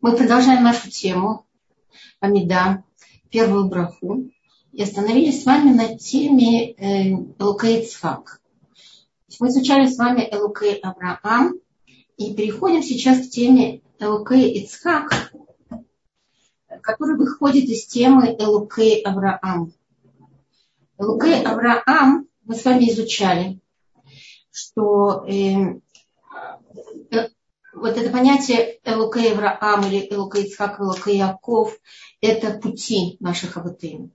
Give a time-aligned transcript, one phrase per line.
[0.00, 1.46] Мы продолжаем нашу тему
[2.20, 2.84] Амида,
[3.28, 4.30] первую браху.
[4.72, 8.40] И остановились с вами на теме э, Элукей Цхак.
[9.40, 11.56] Мы изучали с вами Элукей Авраам.
[12.16, 15.34] И переходим сейчас к теме Элукей Ицхак,
[16.80, 19.74] который выходит из темы Элукей Авраам.
[20.96, 23.60] Элукей Авраам мы с вами изучали,
[24.50, 25.78] что э,
[27.80, 31.76] вот это понятие Элукей Авраам или Элукей Ицхак, Элукей Яков,
[32.20, 34.12] это пути наших аватым.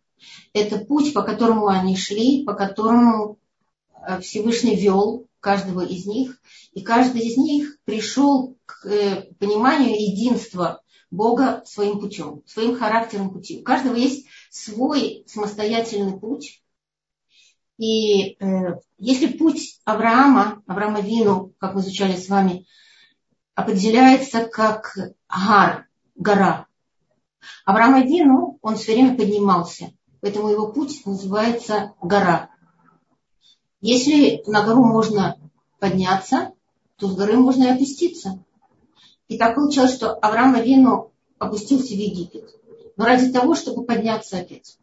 [0.54, 3.38] Это путь, по которому они шли, по которому
[4.08, 6.40] э, Всевышний вел каждого из них.
[6.74, 13.60] И каждый из них пришел к э, пониманию единства Бога своим путем, своим характером пути.
[13.60, 16.62] У каждого есть свой самостоятельный путь.
[17.78, 22.66] И э, если путь Авраама, Авраама Вину, как мы изучали с вами,
[23.56, 24.96] определяется как
[25.30, 26.68] гар, гора.
[27.64, 32.50] Авраам Авину, он все время поднимался, поэтому его путь называется гора.
[33.82, 35.38] Если на гору можно
[35.80, 36.52] подняться,
[36.98, 38.44] то с горы можно и опуститься.
[39.28, 42.50] И так получилось, что Авраам Авину опустился в Египет.
[42.98, 44.78] Но ради того, чтобы подняться опять.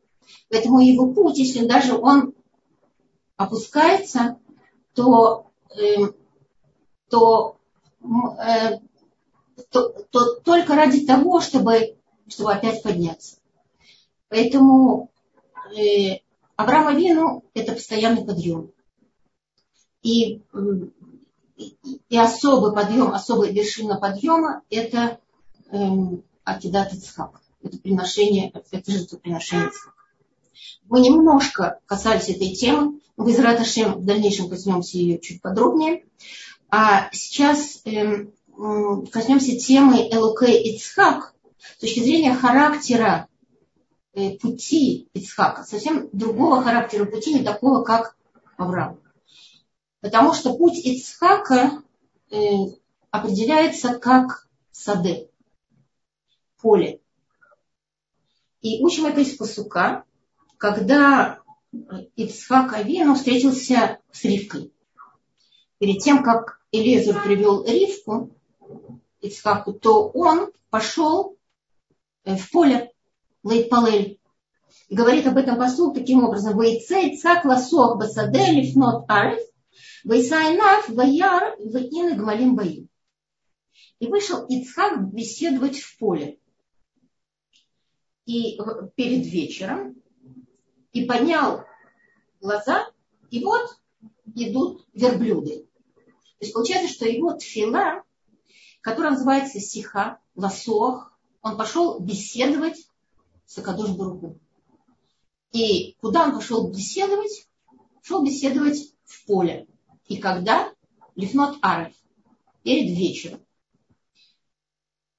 [0.50, 2.34] Поэтому его путь, если даже он
[3.36, 4.38] опускается,
[4.94, 6.12] то, э,
[7.08, 7.56] то
[9.70, 11.96] то, то только ради того, чтобы,
[12.28, 13.36] чтобы опять подняться.
[14.28, 15.10] Поэтому
[15.76, 16.18] э,
[16.56, 18.72] Авраам Авину– это постоянный подъем.
[20.02, 20.42] И,
[21.56, 25.18] и, особый подъем, особая вершина подъема– это
[25.70, 25.76] э,
[26.46, 27.40] Ицхак.
[27.62, 30.02] Это приношение, это жертвоприношение Ицхака.
[30.88, 36.04] Мы немножко касались этой темы, но в Израташем в дальнейшем коснемся ее чуть подробнее.
[36.74, 38.32] А сейчас эм,
[39.12, 43.28] коснемся темы Элукей Ицхак с точки зрения характера
[44.14, 48.16] э, пути Ицхака, совсем другого характера пути, не такого, как
[48.56, 48.98] Авраам.
[50.00, 51.82] Потому что путь Ицхака
[52.30, 52.38] э,
[53.10, 55.28] определяется как сады,
[56.58, 57.02] поле.
[58.62, 60.04] И учим это из посука,
[60.56, 61.42] когда
[62.16, 64.72] Ицхак Авину встретился с Ривкой.
[65.76, 68.34] Перед тем, как Элезер привел Ривку,
[69.20, 71.36] Ицхаку, то он пошел
[72.24, 72.92] э, в поле
[73.44, 74.18] Лейтпалель.
[74.88, 76.58] И говорит об этом посуд таким образом.
[76.58, 79.40] Вейце Ицхак ласох басаде лифнот ариф,
[80.04, 82.88] вейсайнаф ваяр вейны гмалим баим.
[83.98, 86.38] И вышел Ицхак беседовать в поле.
[88.24, 88.58] И
[88.94, 89.96] перед вечером,
[90.92, 91.64] и поднял
[92.40, 92.88] глаза,
[93.30, 93.78] и вот
[94.34, 95.66] идут верблюды.
[96.42, 98.02] То есть получается, что его тфила,
[98.80, 102.88] которая называется сиха, ласох, он пошел беседовать
[103.46, 104.40] с Акадош Баруху.
[105.52, 107.46] И куда он пошел беседовать?
[108.00, 109.68] Пошел беседовать в поле.
[110.08, 110.74] И когда?
[111.14, 111.94] Лифнот Ареф.
[112.64, 113.46] Перед вечером.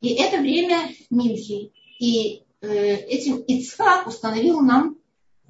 [0.01, 1.71] И это время Минхи.
[1.99, 4.97] И э, этим Ицхак установил нам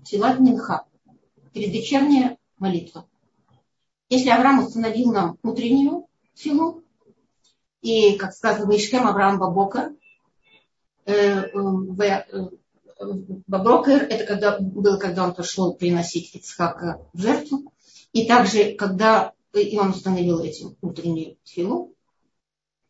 [0.06, 0.86] Тилат Минха.
[1.52, 3.10] Предвечерняя молитва.
[4.14, 6.84] Если Авраам установил нам утреннюю филу,
[7.82, 9.92] и, как сказано, Вайшхем Авраам Бабока,
[11.08, 12.50] э, э,
[13.48, 17.74] Баброкер, это когда, было, когда он пошел приносить Ицхака в жертву.
[18.12, 21.96] И также, когда и он установил этим утреннюю филу,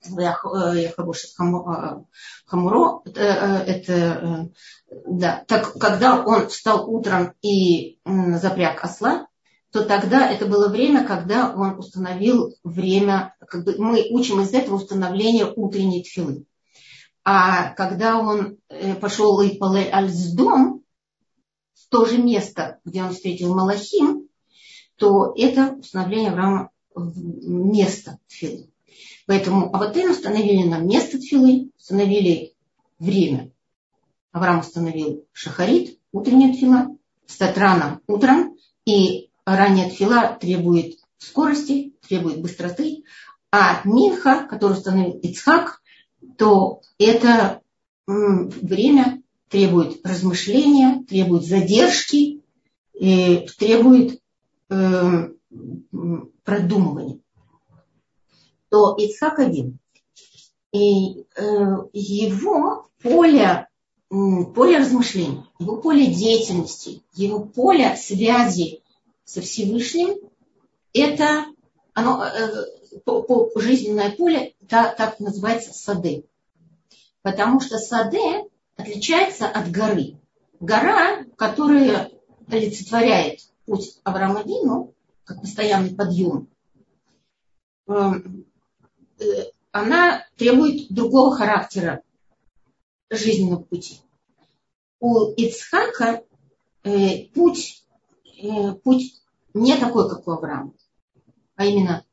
[0.06, 1.30] Яхабоша
[2.46, 4.52] Хамуро, это,
[5.08, 9.30] да, так, когда он встал утром и запряг осла,
[9.74, 14.76] то тогда это было время, когда он установил время, как бы мы учим из этого
[14.76, 16.46] установления утренней тфилы.
[17.24, 20.84] А когда он э, пошел и Палель Альздом,
[21.74, 24.28] в то же место, где он встретил Малахим,
[24.96, 28.70] то это установление Авраама место тфилы.
[29.26, 32.54] Поэтому Аватен установили нам место тфилы, установили
[33.00, 33.52] время.
[34.32, 36.96] Авраам установил шахарит, утренняя тфила,
[37.26, 38.56] статрана утром,
[38.86, 43.04] и ранняя тфила требует скорости, требует быстроты,
[43.52, 45.82] а минха, который установил Ицхак,
[46.38, 47.62] то это
[48.08, 52.42] время требует размышления, требует задержки,
[52.94, 54.20] требует
[54.70, 55.30] э,
[56.44, 57.20] продумывания.
[58.70, 59.78] То Ицхак один.
[60.72, 61.46] И э,
[61.94, 63.68] его поле,
[64.10, 68.83] поле размышлений, его поле деятельности, его поле связи
[69.26, 70.18] со Всевышним,
[70.94, 71.46] это
[71.94, 72.66] оно, э,
[73.06, 76.26] по, по жизненное поле, да, так называется сады.
[77.22, 78.44] Потому что Саде
[78.76, 80.20] отличается от горы.
[80.60, 82.12] Гора, которая
[82.48, 84.94] олицетворяет путь Авраама Вину,
[85.24, 86.50] как постоянный подъем,
[87.88, 88.46] эм,
[89.20, 89.24] э,
[89.72, 92.02] она требует другого характера
[93.10, 94.00] жизненного пути.
[95.00, 96.24] У Ицхака
[96.84, 97.83] э, путь,
[98.84, 99.22] путь
[99.54, 100.74] не такой, как у Авраама,
[101.56, 102.04] а именно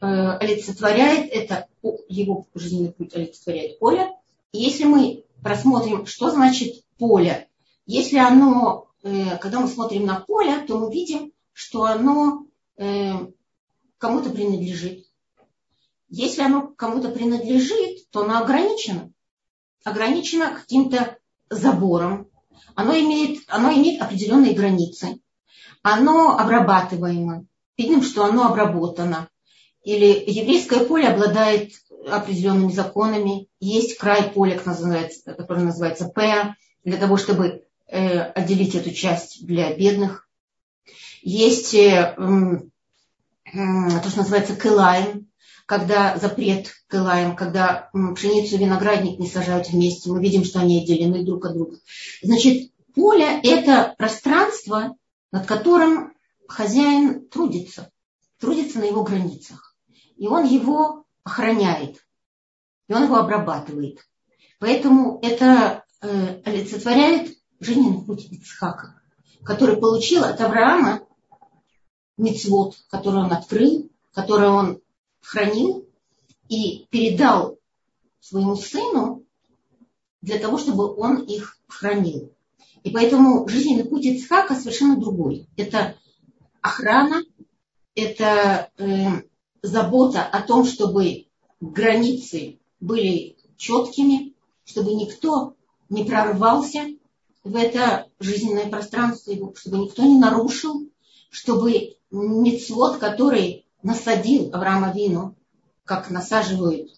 [0.00, 1.66] олицетворяет это,
[2.08, 4.14] его жизненный путь олицетворяет поле.
[4.52, 7.48] Если мы просмотрим, что значит поле,
[7.86, 12.46] если оно, когда мы смотрим на поле, то мы видим, что оно
[12.76, 15.06] кому-то принадлежит.
[16.08, 19.10] Если оно кому-то принадлежит, то оно ограничено.
[19.84, 21.18] Ограничено каким-то
[21.50, 22.27] забором.
[22.74, 25.20] Оно имеет, оно имеет определенные границы.
[25.82, 27.44] Оно обрабатываемо.
[27.76, 29.28] Видим, что оно обработано.
[29.84, 31.72] Или еврейское поле обладает
[32.06, 33.48] определенными законами.
[33.60, 40.28] Есть край поля, который называется П, для того, чтобы э, отделить эту часть для бедных.
[41.22, 45.27] Есть э, то, что называется кылаем,
[45.68, 51.22] когда запрет кылаем, когда пшеницу и виноградник не сажают вместе, мы видим, что они отделены
[51.26, 51.76] друг от друга.
[52.22, 54.96] Значит, поле– это пространство,
[55.30, 56.14] над которым
[56.48, 57.90] хозяин трудится,
[58.40, 59.76] трудится на его границах.
[60.16, 62.02] И он его охраняет,
[62.88, 63.98] и он его обрабатывает.
[64.60, 69.02] Поэтому это э, олицетворяет жизненный путь Ицхака,
[69.44, 71.02] который получил от Авраама
[72.16, 74.80] мецвод, который он открыл, который он
[75.20, 75.86] хранил
[76.48, 77.58] и передал
[78.20, 79.24] своему сыну
[80.20, 82.32] для того, чтобы он их хранил.
[82.84, 85.48] И поэтому жизненный путь Ицхака совершенно другой.
[85.56, 85.96] Это
[86.60, 87.22] охрана,
[87.94, 89.22] это э,
[89.62, 91.26] забота о том, чтобы
[91.60, 94.34] границы были четкими,
[94.64, 95.54] чтобы никто
[95.88, 96.86] не прорвался
[97.44, 100.88] в это жизненное пространство, чтобы никто не нарушил,
[101.30, 105.34] чтобы мецвод, который насадил Авраама Вину,
[105.84, 106.90] как насаживают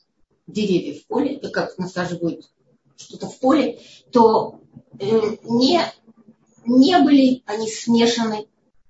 [0.46, 2.50] деревья в поле, и как насаживают
[2.96, 3.80] что-то в поле,
[4.12, 4.60] то
[4.98, 5.80] э, не,
[6.66, 8.46] не были они смешаны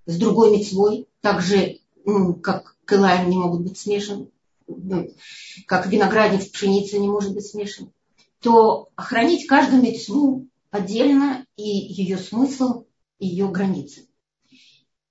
[0.07, 1.79] с другой мецвой, так же,
[2.43, 4.31] как кылаем не могут быть смешаны,
[5.67, 7.93] как виноградник с пшеницей не может быть смешан,
[8.41, 12.85] то охранить каждую мецву отдельно и ее смысл,
[13.19, 14.09] и ее границы.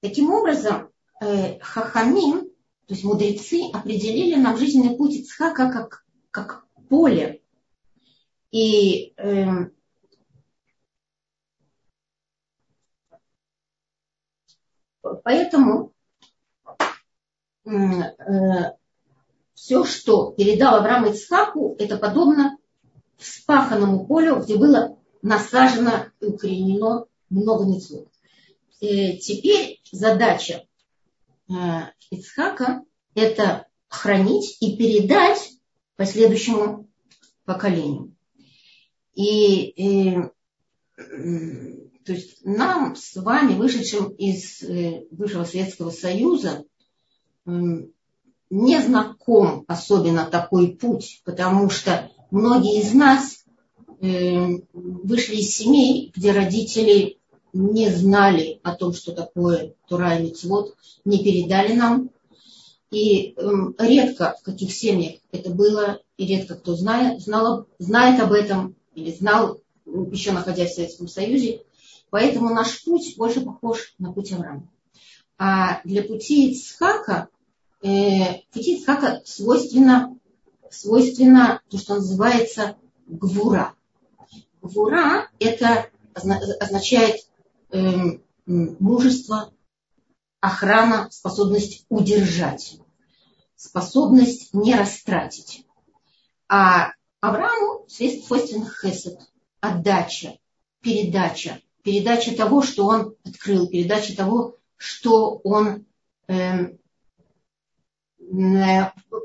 [0.02, 0.90] Таким образом,
[1.22, 2.49] э, хахамим,
[2.90, 7.44] то есть мудрецы, определили нам жизненный путь Ицхака как, как поле.
[8.50, 9.46] И э,
[15.24, 15.94] поэтому
[17.64, 17.70] э,
[19.54, 22.58] все, что передал Авраам Ицхаку, это подобно
[23.18, 28.08] вспаханному полю, где было насажено и укоренено много мецвод.
[28.82, 30.66] Э, теперь задача
[32.12, 32.84] Ицхака–
[33.16, 35.52] это хранить и передать
[35.96, 36.88] последующему
[37.46, 38.16] поколению.
[39.16, 40.18] И, и
[40.98, 44.64] э, то есть нам с вами, вышедшим из
[45.12, 46.66] бывшего Советского Союза,
[47.46, 53.46] не знаком особенно такой путь, потому что многие из нас
[54.00, 57.19] вышли из семей, где родители
[57.60, 62.10] не знали о том, что такое Тура и Мицвод, не передали нам.
[62.90, 63.50] И э,
[63.80, 69.12] редко в каких семьях это было, и редко кто знает, знал, знает об этом или
[69.12, 71.62] знал, еще находясь в Советском Союзе.
[72.10, 74.68] Поэтому наш путь больше похож на путь Авраама.
[75.38, 77.28] А для пути Ицхака,
[77.84, 80.18] э, пути Ицхака свойственно,
[80.72, 83.76] свойственно то, что называется гвура.
[84.62, 87.29] Гвура это означает Эм,
[88.46, 89.54] мужество,
[90.40, 92.78] охрана, способность удержать,
[93.56, 95.66] способность не растратить.
[96.48, 99.20] А Аврааму свойствен хесед,
[99.60, 100.38] отдача,
[100.82, 105.86] передача, передача того, что он открыл, передача того, что он
[106.28, 106.78] э,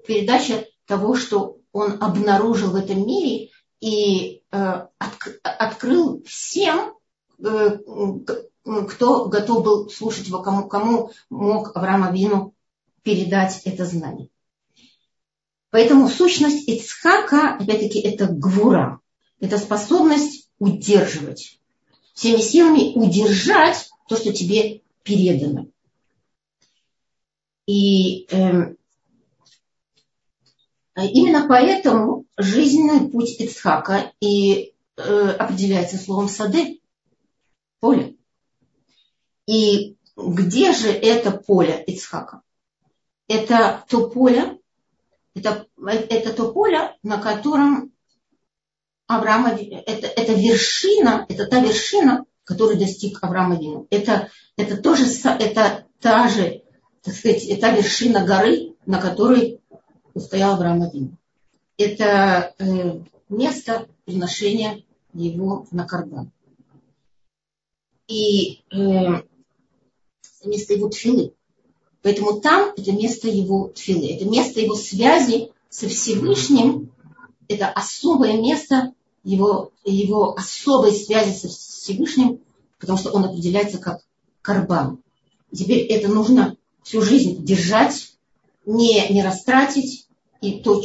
[0.06, 4.56] передача того, что он обнаружил в этом мире и э,
[4.98, 6.94] от, открыл всем
[7.44, 12.54] кто готов был слушать его, кому, кому мог Авраам Авину
[13.02, 14.28] передать это знание.
[15.70, 19.00] Поэтому сущность Ицхака, опять-таки, это гвура,
[19.40, 21.60] это способность удерживать,
[22.14, 25.66] всеми силами удержать то, что тебе передано.
[27.66, 28.74] И э,
[30.96, 36.80] Именно поэтому жизненный путь Ицхака и э, определяется словом сады,
[37.84, 38.16] поле.
[39.46, 42.40] И где же это поле Ицхака?
[43.28, 44.58] Это то поле,
[45.34, 47.92] это, это то поле, на котором
[49.06, 53.86] Авраама, это, это вершина, это та вершина, которую достиг Авраам Авину.
[53.90, 56.62] Это, это тоже, это та же,
[57.02, 59.60] так сказать, это вершина горы, на которой
[60.16, 61.18] стоял Авраам Авину.
[61.76, 66.32] Это э, место приношения его на карбан.
[68.06, 69.22] И э,
[70.44, 71.32] место его тфилы.
[72.02, 76.92] Поэтому там это место его тфилы, это место его связи со Всевышним,
[77.48, 78.92] это особое место
[79.22, 82.40] его, его особой связи со Всевышним,
[82.78, 84.02] потому что он определяется как
[84.42, 85.02] карбан.
[85.50, 88.12] Теперь это нужно всю жизнь держать,
[88.66, 90.06] не, не растратить,
[90.42, 90.82] и то,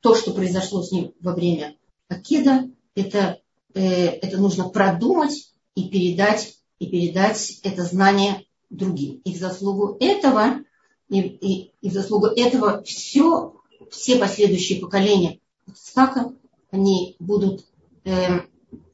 [0.00, 1.76] то, что произошло с ним во время
[2.08, 3.40] Акеда, это,
[3.72, 9.20] э, это нужно продумать и передать, и передать это знание другим.
[9.24, 10.60] И в заслугу этого,
[11.08, 13.54] и, и, и в заслугу этого все,
[13.90, 16.32] все последующие поколения Ицхака,
[16.70, 17.64] они будут
[18.04, 18.40] э,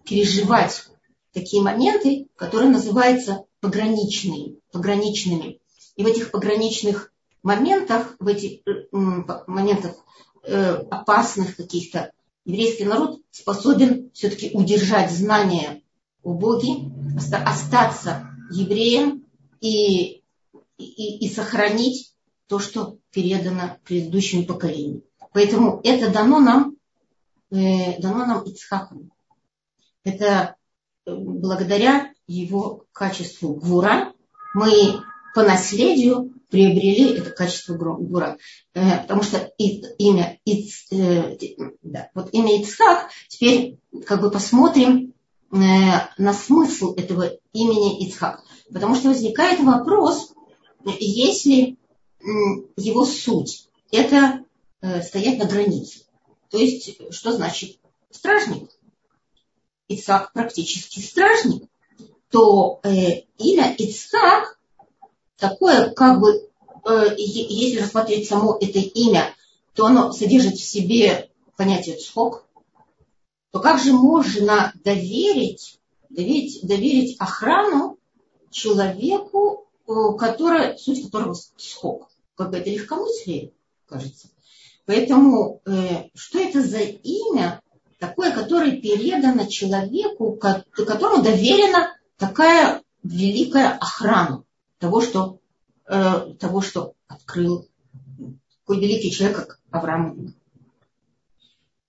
[0.04, 0.84] переживать
[1.32, 5.60] такие моменты, которые называются пограничными, пограничными.
[5.96, 7.12] И в этих пограничных
[7.42, 9.96] моментах, в этих э, моментах
[10.42, 12.12] э, опасных каких-то,
[12.44, 15.82] еврейский народ способен все-таки удержать знания
[16.22, 19.24] о Боге, остаться евреем
[19.60, 20.22] и,
[20.78, 22.14] и, и сохранить
[22.48, 25.02] то, что передано предыдущему поколению.
[25.32, 26.76] Поэтому это дано нам,
[27.50, 29.10] э, дано нам Ицхаком.
[30.04, 30.56] Это
[31.06, 34.12] э, благодаря его качеству гвура
[34.54, 35.00] мы
[35.34, 38.38] по наследию приобрели это качество гура.
[38.74, 41.36] Э, потому что имя, Иц, э,
[41.82, 45.13] да, вот имя Ицхак, теперь как бы посмотрим
[45.54, 48.42] на смысл этого имени Ицхак.
[48.72, 50.32] Потому что возникает вопрос,
[50.84, 51.76] если
[52.76, 54.44] его суть– это
[55.02, 56.00] стоять на границе.
[56.50, 57.78] То есть, что значит
[58.10, 58.70] стражник?
[59.88, 61.68] Ицхак практически стражник.
[62.30, 64.58] То э, имя Ицхак
[65.36, 66.48] такое, как бы,
[66.84, 69.34] э, если рассмотреть само это имя,
[69.74, 72.43] то оно содержит в себе понятие цхок,
[73.54, 75.78] то как же можно доверить,
[76.10, 78.00] доверить, доверить охрану
[78.50, 82.08] человеку, э, который, суть которого цхок?
[82.34, 83.52] Как это легкомыслие,
[83.86, 84.26] кажется.
[84.86, 87.62] Поэтому э, что это за имя
[88.00, 94.42] такое, которое передано человеку, которому доверена такая великая охрана
[94.80, 95.38] того, что,
[95.86, 97.68] э, того, что открыл
[98.62, 100.34] такой великий человек, как Авраам.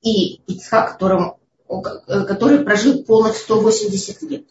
[0.04, 4.48] И Ицхак, которому, который прожил полных 180 лет.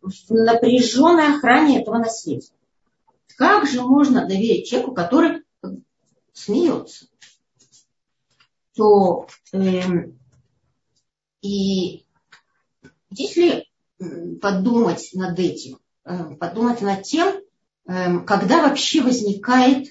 [0.00, 2.52] В напряженной охране этого наследия.
[3.36, 5.42] Как же можно доверить человеку, который
[6.32, 7.06] смеется?
[8.74, 9.82] То э,
[11.42, 12.04] и
[13.10, 13.66] если
[14.40, 17.40] подумать над этим, Э, подумать над тем,
[17.86, 19.88] эм, когда вообще возникает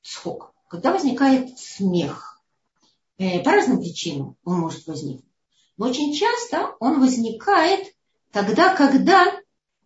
[0.00, 2.29] схок, когда возникает смех.
[3.20, 5.30] Э, по разным причинам он может возникнуть.
[5.76, 7.94] Но очень часто он возникает
[8.32, 9.26] тогда, когда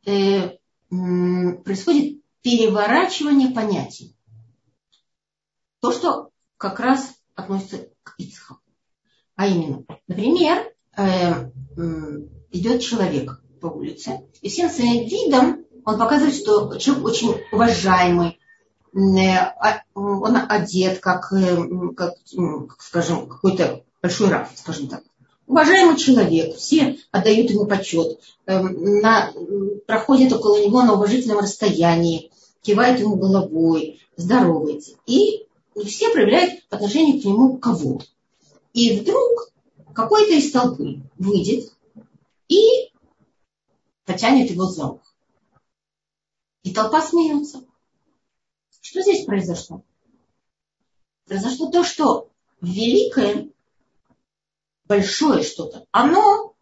[0.07, 0.57] э,
[0.89, 4.17] происходит переворачивание понятий.
[5.81, 8.61] То, что как раз относится к Ицхаку.
[9.35, 10.73] А именно, например,
[12.53, 14.21] идет человек, по улице.
[14.43, 18.35] И всем своим видом он показывает, что человек очень уважаемый, э,
[18.95, 22.15] он одет как, э, как
[22.79, 25.03] скажем, какой-то большой раф, скажем так.
[25.47, 29.33] Уважаемый человек, все отдают ему почет, э, на,
[29.87, 32.31] проходят около него на уважительном расстоянии,
[32.63, 34.93] кивают ему головой, здороваются.
[35.07, 35.47] И
[35.85, 38.01] все проявляют по отношению к нему кого.
[38.73, 39.53] И вдруг
[39.93, 41.73] какой-то из толпы выйдет
[42.49, 42.91] и
[44.07, 45.05] потянет его за ухо.
[46.63, 47.65] И толпа смеется.
[48.95, 49.83] Что здесь произошло?
[51.27, 53.51] Произошло то, что великое,
[54.85, 56.55] большое что-то, оно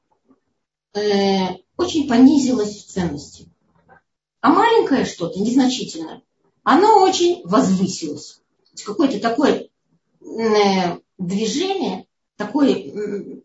[0.94, 3.50] э, очень понизилось в ценности.
[4.40, 6.22] А маленькое что-то, незначительное,
[6.62, 8.40] оно очень возвысилось.
[8.82, 9.68] Какое-то такое
[10.22, 13.40] э, движение, такое, э,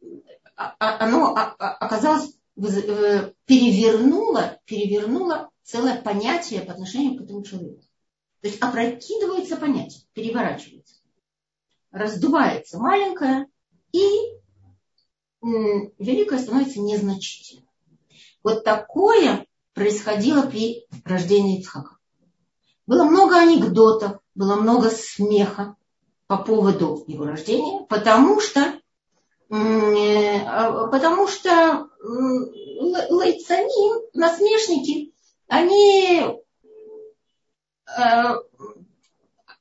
[0.55, 7.83] оно оказалось перевернула, перевернула целое понятие по отношению к этому человеку.
[8.41, 10.95] То есть опрокидывается понятие, переворачивается.
[11.91, 13.47] раздувается маленькое,
[13.91, 14.07] и
[15.41, 17.67] великое становится незначительным.
[18.43, 21.97] Вот такое происходило при рождении Ицхака.
[22.85, 25.75] Было много анекдотов, было много смеха
[26.27, 28.79] по поводу его рождения, потому что,
[29.49, 30.39] э,
[30.91, 31.89] потому что
[33.09, 35.13] лайцани, насмешники,
[35.47, 36.39] они,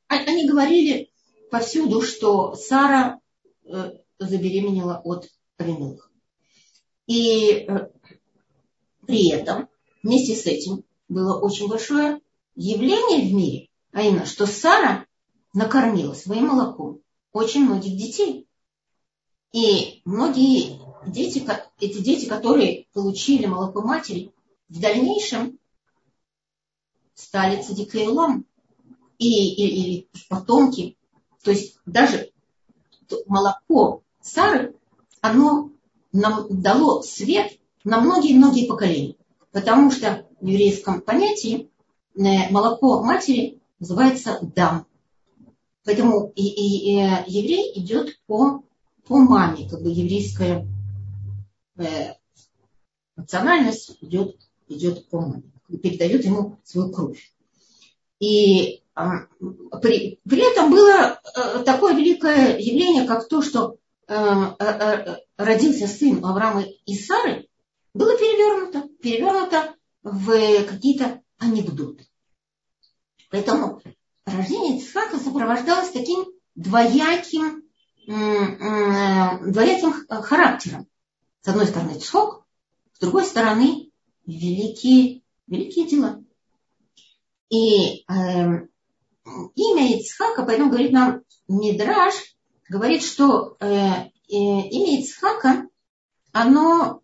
[0.08, 1.10] они говорили
[1.50, 3.20] повсюду, что Сара
[3.64, 5.28] э, забеременела от
[5.58, 6.08] Авимелаха.
[7.06, 7.68] И
[9.06, 9.68] при этом
[10.02, 12.20] вместе с этим было очень большое
[12.56, 15.06] явление в мире, а именно, что Сара
[15.54, 17.00] накормила своим молоком
[17.32, 18.48] очень многих детей.
[19.52, 21.46] И многие дети,
[21.80, 24.32] эти дети, которые получили молоко матери,
[24.68, 25.58] в дальнейшем
[27.16, 28.46] стали цадикаилам
[29.18, 30.96] и, и, и потомки.
[31.42, 32.30] То есть даже
[33.26, 34.74] молоко Сары,
[35.20, 35.70] оно
[36.12, 39.16] нам дало свет на многие-многие поколения.
[39.52, 41.70] Потому что в еврейском понятии
[42.14, 44.86] э, молоко матери называется дам.
[45.84, 48.64] Поэтому и, и, и э, еврей идет по,
[49.06, 50.66] по маме, как бы еврейская
[51.78, 52.14] э,
[53.14, 54.36] национальность идет,
[54.68, 57.32] идет по маме, передает ему свою кровь.
[58.18, 59.02] И э,
[59.82, 63.76] при, при этом было э, такое великое явление, как то, что
[64.08, 67.46] э, э, родился сын Авраама и Сары,
[67.92, 72.06] было перевернуто, перевернуто в какие-то анекдоты.
[73.30, 73.82] Поэтому
[74.24, 77.64] рождение Ицхака сопровождалось таким двояким,
[78.06, 80.86] двояким характером.
[81.40, 82.46] С одной стороны Ицхок,
[82.92, 83.90] с другой стороны
[84.26, 86.22] великие, великие дела.
[87.48, 88.66] И э,
[89.54, 92.14] имя Ицхака, поэтому говорит нам Мидраш,
[92.68, 95.68] говорит, что э, э, имя Ицхака,
[96.32, 97.02] оно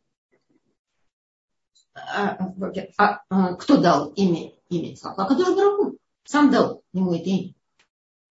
[1.95, 2.53] а,
[2.99, 5.21] а, а, кто дал имя, имя Ицхаку?
[5.21, 7.55] А Кадуш Бараху сам дал ему это имя.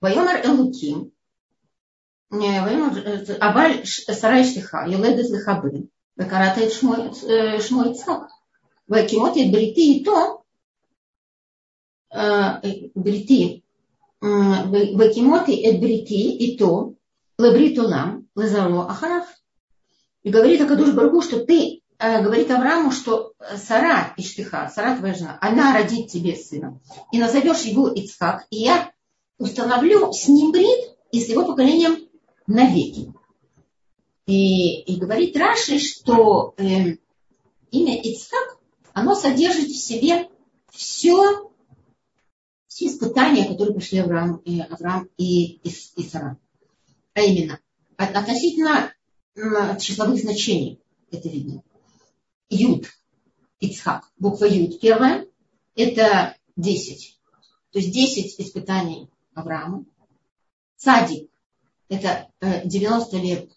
[0.01, 1.13] Вайомар Элуким,
[2.31, 8.29] Абаль Сарай Штиха, Юледес Лехабын, Векаратает Шмой Ицхак.
[8.87, 10.43] Векимот и Брити и то,
[12.95, 13.63] Брити,
[14.21, 16.93] Векимот и Брити и то,
[17.37, 19.25] Лебритулам, Лезаро Ахарав.
[20.23, 25.73] И говорит Акадуш Баргу, что ты говорит Аврааму, что Сара Иштиха, Сара твоя жена, она
[25.73, 26.79] родит тебе сына.
[27.11, 28.91] И назовешь его Ицхак, и я
[29.37, 32.07] установлю с ним брит и с его поколением
[32.47, 33.13] навеки.
[34.27, 36.97] И, и говорит Раши, что э,
[37.71, 38.57] имя Ицхак,
[38.93, 40.29] оно содержит в себе
[40.69, 41.51] все,
[42.67, 46.37] все испытания, которые пришли Авраам, и, Авраам и, и, и Сара.
[47.13, 47.59] А именно,
[47.97, 48.93] относительно
[49.79, 51.63] числовых значений это видно.
[52.49, 52.87] Юд,
[53.59, 55.27] Ицхак, буква Юд первая,
[55.75, 57.19] это 10.
[57.71, 59.85] То есть 10 испытаний Авраама.
[60.75, 61.29] Садик,
[61.89, 63.51] это 90 э, лет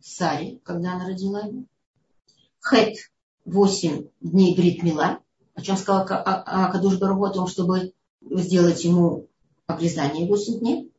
[0.00, 1.64] Саре, когда она родила его.
[2.60, 2.96] Хет,
[3.46, 5.20] 8 дней Брит Мила,
[5.54, 9.28] о чем сказал Кадуш Барагу, о том, чтобы сделать ему
[9.66, 10.92] обрезание 8 дней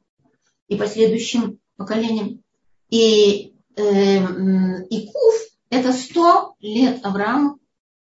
[0.68, 2.44] и последующим поколениям.
[2.90, 5.36] И, э, и Куф,
[5.70, 7.60] это сто лет Аврааму,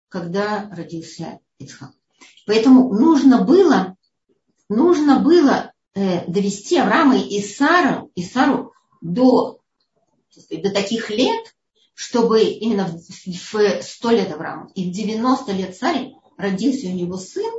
[0.10, 1.92] когда родился Ицхак.
[2.46, 3.98] Поэтому нужно было,
[4.70, 8.72] нужно было э, довести Авраама и Сару, и Сару
[9.02, 9.60] до,
[10.50, 11.56] до таких лет,
[11.98, 17.18] чтобы именно в, в 100 лет Авраама и в 90 лет Саре родился у него
[17.18, 17.52] сын,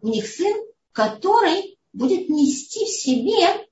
[0.00, 3.66] у них сын, который будет нести в себе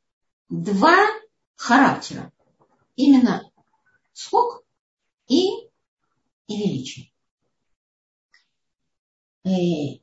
[0.49, 1.07] два
[1.55, 2.33] характера.
[2.97, 3.49] Именно
[4.13, 4.65] скок
[5.29, 5.47] и
[6.49, 7.13] и величие.
[9.45, 10.03] И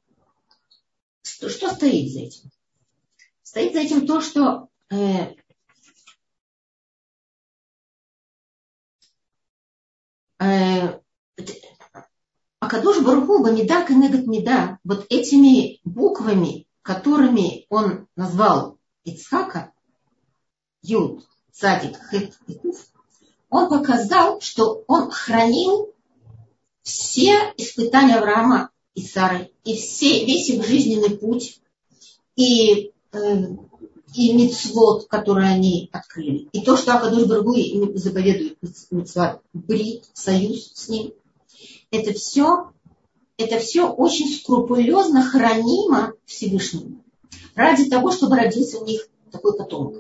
[1.23, 2.51] что, что стоит за этим?
[3.43, 5.35] Стоит за этим то, что э,
[12.59, 19.71] Акадош Баруху Бамида Кенегат Мида, вот этими буквами, которыми он назвал Ицхака,
[20.81, 22.87] Юд, Садик, Хет и Куф,
[23.49, 25.93] он показал, что он хранил
[26.81, 31.59] все испытания Авраама и Сары, и все, весь их жизненный путь,
[32.35, 33.17] и, э,
[34.13, 37.55] и мицвод, который они открыли, и то, что Акадуш Баргу
[37.95, 38.57] заповедует
[38.91, 41.13] мицвод, брит, союз с ним,
[41.91, 42.71] это все,
[43.37, 47.03] это все очень скрупулезно хранимо Всевышнему
[47.55, 49.95] ради того, чтобы родился у них такой потомок.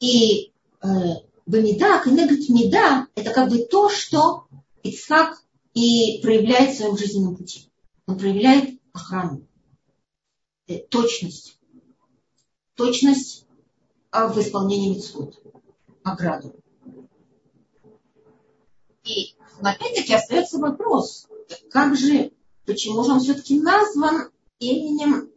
[0.00, 4.46] И Бамида, Кенегат Меда, это как бы то, что
[4.82, 5.42] Ицхак
[5.74, 7.70] и проявляет в своем жизненном пути.
[8.06, 9.46] Он проявляет охрану,
[10.66, 11.57] э, точность.
[12.78, 13.44] Точность
[14.12, 15.42] а, в исполнении митцвот,
[16.04, 16.54] ограду.
[19.02, 21.26] И опять-таки остается вопрос,
[21.72, 22.30] как же,
[22.66, 25.28] почему же он все-таки назван именем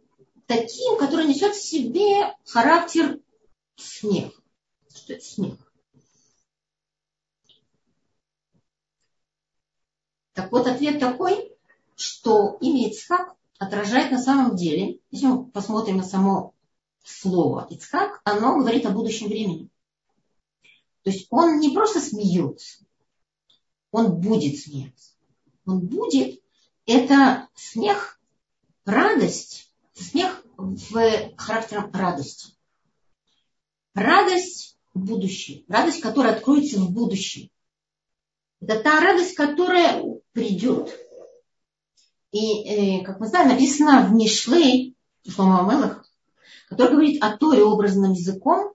[0.46, 3.18] таким, который несет в себе характер
[3.74, 4.40] смех.
[4.94, 5.58] Что это смех?
[10.34, 11.52] Так вот, ответ такой,
[11.96, 16.54] что имя Ицхак отражает на самом деле, если мы посмотрим на само
[17.02, 19.68] слово Ицхак, оно говорит о будущем времени.
[21.02, 22.84] То есть он не просто смеется,
[23.90, 25.12] он будет смеяться.
[25.64, 26.40] Он будет,
[26.86, 28.20] это смех,
[28.84, 32.54] радость, смех в характером радости.
[33.94, 37.50] Радость в будущем, радость, которая откроется в будущем.
[38.60, 40.98] Это та радость, которая придет.
[42.30, 44.94] И, э, как мы знаем, написано в Мишле,
[45.28, 46.01] Шлома Амелах,
[46.72, 48.72] который говорит о Торе образным языком,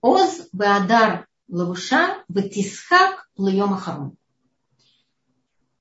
[0.00, 4.16] Оз Беадар Лавуша Бетисхак Плуем Ахарон.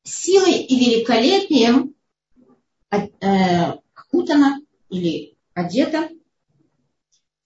[0.04, 1.96] Силой и великолепием
[2.92, 6.10] э, окутана или одета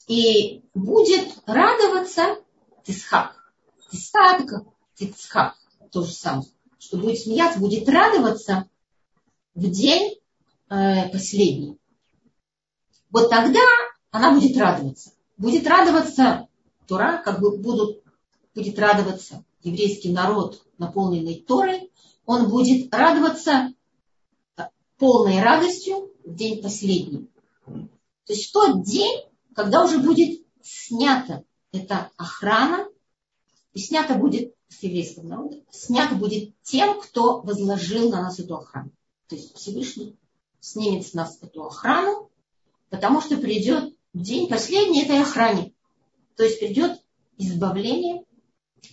[0.07, 2.37] и будет радоваться
[2.83, 3.53] Тисхак.
[3.91, 5.55] Тисхак, Тисхак,
[5.91, 6.47] то же самое
[6.79, 8.67] что будет смеяться, будет радоваться
[9.53, 10.17] в день
[10.69, 11.77] э, последний.
[13.11, 13.59] Вот тогда
[14.11, 15.11] она будет радоваться.
[15.37, 16.47] Будет радоваться
[16.87, 18.03] Тора, как бы будут,
[18.55, 21.91] будет радоваться еврейский народ, наполненный Торой,
[22.25, 23.73] он будет радоваться
[24.97, 27.29] полной радостью в день последний.
[27.65, 29.23] То есть в тот день,
[29.55, 32.87] когда уже будет снята эта охрана,
[33.73, 38.91] и снято будет с еврейского народа, снят будет тем, кто возложил на нас эту охрану.
[39.27, 40.17] То есть Всевышний
[40.59, 42.29] снимет с нас эту охрану,
[42.89, 45.73] потому что придет день последний этой охране.
[46.35, 47.01] То есть придет
[47.37, 48.23] избавление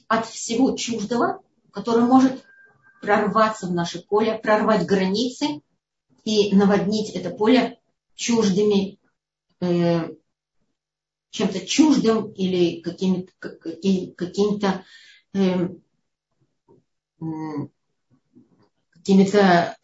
[0.08, 2.44] от всего чуждого, которое может
[3.00, 5.62] прорваться в наше поле, прорвать границы
[6.24, 7.80] и наводнить это поле
[8.14, 8.98] чуждыми,
[9.60, 10.10] э,
[11.30, 14.82] чем-то чуждым или какими-то какими
[15.36, 15.82] Эм,
[18.90, 19.76] какими-то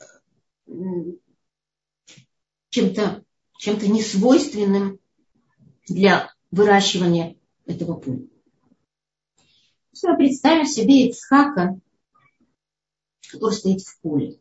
[2.70, 3.24] чем-то
[3.58, 4.98] чем-то несвойственным
[5.88, 8.02] для выращивания этого.
[9.92, 11.78] Если мы представим себе Ицхака,
[13.30, 14.38] который стоит в поле.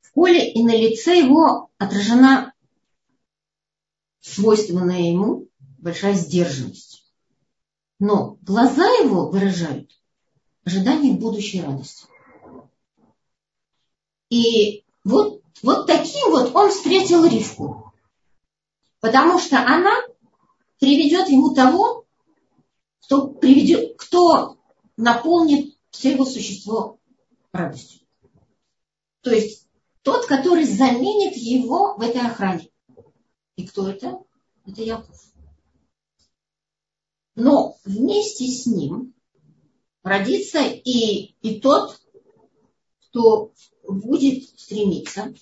[0.00, 2.54] В поле и на лице его отражена
[4.20, 7.04] свойственная ему большая сдержанность.
[7.98, 9.90] Но глаза его выражают
[10.64, 12.06] ожидание будущей радости.
[14.28, 17.85] И вот, вот таким вот он встретил Ривку.
[19.00, 19.92] Потому что она
[20.78, 22.06] приведет ему того,
[23.02, 24.58] кто, приведет, кто
[24.96, 26.98] наполнит все его существо
[27.52, 28.06] радостью.
[29.22, 29.68] То есть
[30.02, 32.70] тот, который заменит его в этой охране.
[33.56, 34.18] И кто это?
[34.66, 35.20] Это Яков.
[37.34, 39.14] Но вместе с ним
[40.02, 42.00] родится и, и тот,
[43.00, 43.52] кто
[43.86, 45.34] будет стремиться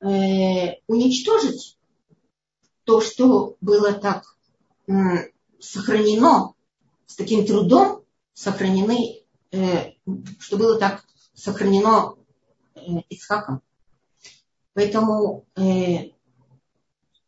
[0.00, 1.77] э, уничтожить
[2.88, 4.24] то, что было так
[5.58, 6.54] сохранено,
[7.04, 9.92] с таким трудом сохранены, э,
[10.38, 12.16] что было так сохранено
[12.74, 13.60] э, Ицхаком.
[14.72, 16.12] Поэтому э,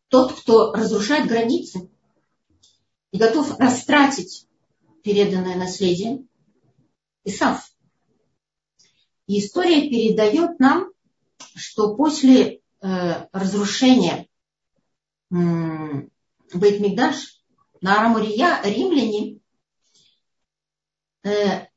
[0.07, 1.91] тот, кто разрушает границы,
[3.11, 4.47] и готов растратить
[5.03, 6.25] переданное наследие,
[7.23, 7.71] Исав.
[9.27, 10.91] И история передает нам,
[11.53, 14.27] что после разрушения
[15.31, 17.41] Бейтмигдаш
[17.79, 19.39] на Арамурия римляне,
[21.23, 21.67] э,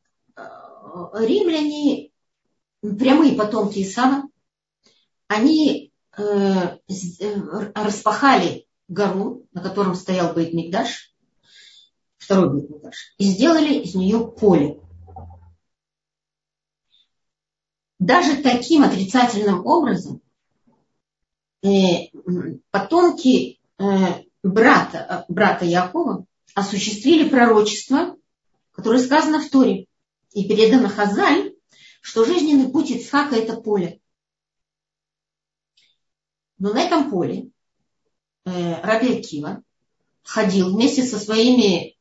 [1.15, 2.11] римляне,
[2.81, 4.25] прямые потомки Исава,
[5.29, 6.79] они э, э
[7.75, 11.15] распахали гору, на котором стоял Бейтмигдаш,
[12.19, 14.81] второй Бетмидаш, и сделали из нее поле.
[18.01, 20.24] Даже таким отрицательным образом э,
[22.71, 23.85] потомки э,
[24.43, 28.17] брата, брата Якова осуществили пророчество,
[28.73, 29.87] которое сказано в Торе
[30.33, 31.55] и передано Хазаль,
[32.03, 34.01] что жизненный путь Ицхака– это поле.
[36.59, 37.51] Но на этом поле
[38.45, 39.63] э, Раби Акива
[40.23, 41.97] ходил вместе со своими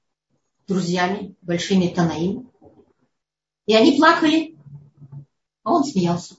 [0.68, 2.52] друзьями, большими Танаим.
[3.66, 4.58] И они плакали,
[5.64, 6.36] а он смеялся.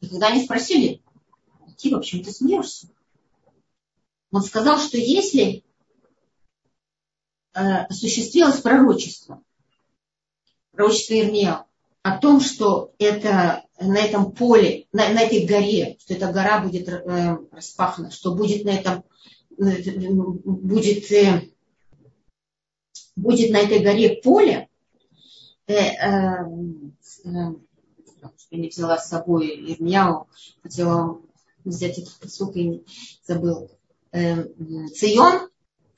[0.00, 1.02] И когда они спросили,
[1.80, 2.88] ты вообще ты смеешься?
[4.32, 5.64] Он сказал, что если
[7.54, 9.42] э, осуществилось пророчество,
[10.72, 11.66] пророчество Ирмия,
[12.02, 16.88] о том, что это на этом поле, на, на этой горе, что эта гора будет
[16.88, 19.04] э, распахана, что будет на этом,
[19.58, 19.82] э,
[20.44, 21.50] будет, э,
[23.16, 24.68] будет на этой горе поле,
[25.66, 26.44] э, э,
[27.24, 27.30] э,
[28.50, 30.28] я не взяла с собой Ирмияу,
[30.62, 31.20] хотела
[31.64, 32.84] взять этот посуд и
[33.26, 33.70] забыл.
[34.12, 34.44] Э,
[34.94, 35.48] Цион,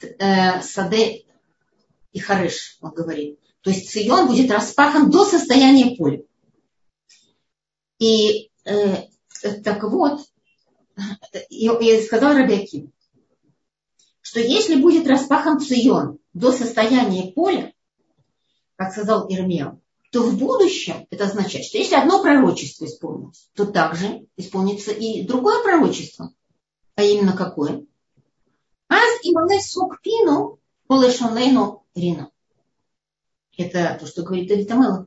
[0.01, 1.25] э, Саде
[2.13, 3.39] и Хареш, он говорит.
[3.63, 6.23] То есть Цион будет распахан до состояния поля.
[7.99, 9.07] И э,
[9.65, 10.21] так вот,
[11.49, 12.93] я сказал Рабиаким,
[14.21, 17.73] что если будет распахан Цион до состояния поля,
[18.77, 19.79] как сказал Ирмия,
[20.13, 25.63] то в будущем это означает, что если одно пророчество исполнится, то также исполнится и другое
[25.63, 26.35] пророчество.
[26.97, 27.87] А именно какое?
[28.89, 32.31] Аз имане сукпину полешонейну рина.
[33.57, 35.07] Это то, что говорит Амелов.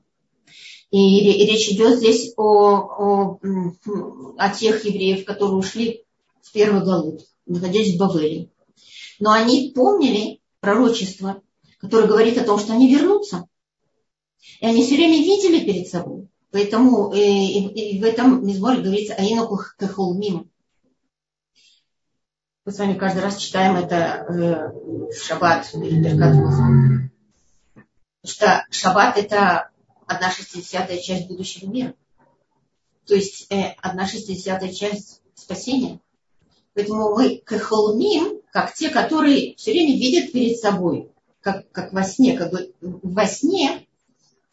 [0.90, 3.40] И речь идет здесь о, о,
[4.38, 6.04] о тех евреев, которые ушли
[6.42, 8.50] в первый Галут, находясь в Бавеле.
[9.20, 11.44] Но они помнили пророчество,
[11.78, 13.48] которое говорит о том, что они вернутся.
[14.60, 16.28] И они все время видели перед собой.
[16.52, 20.50] Поэтому э, и, и в этом мизморе говорится «Аину кахулмим».
[22.66, 26.36] Мы с вами каждый раз читаем это э, в шаббат или Беркат
[28.26, 29.70] что шаббат это
[30.08, 31.94] одна шестидесятая часть будущего мира.
[33.06, 36.00] То есть э, одна шестидесятая часть спасения.
[36.74, 42.36] Поэтому мы кахолмим, как те, которые все время видят перед собой, как, как во сне,
[42.36, 43.88] как бы во сне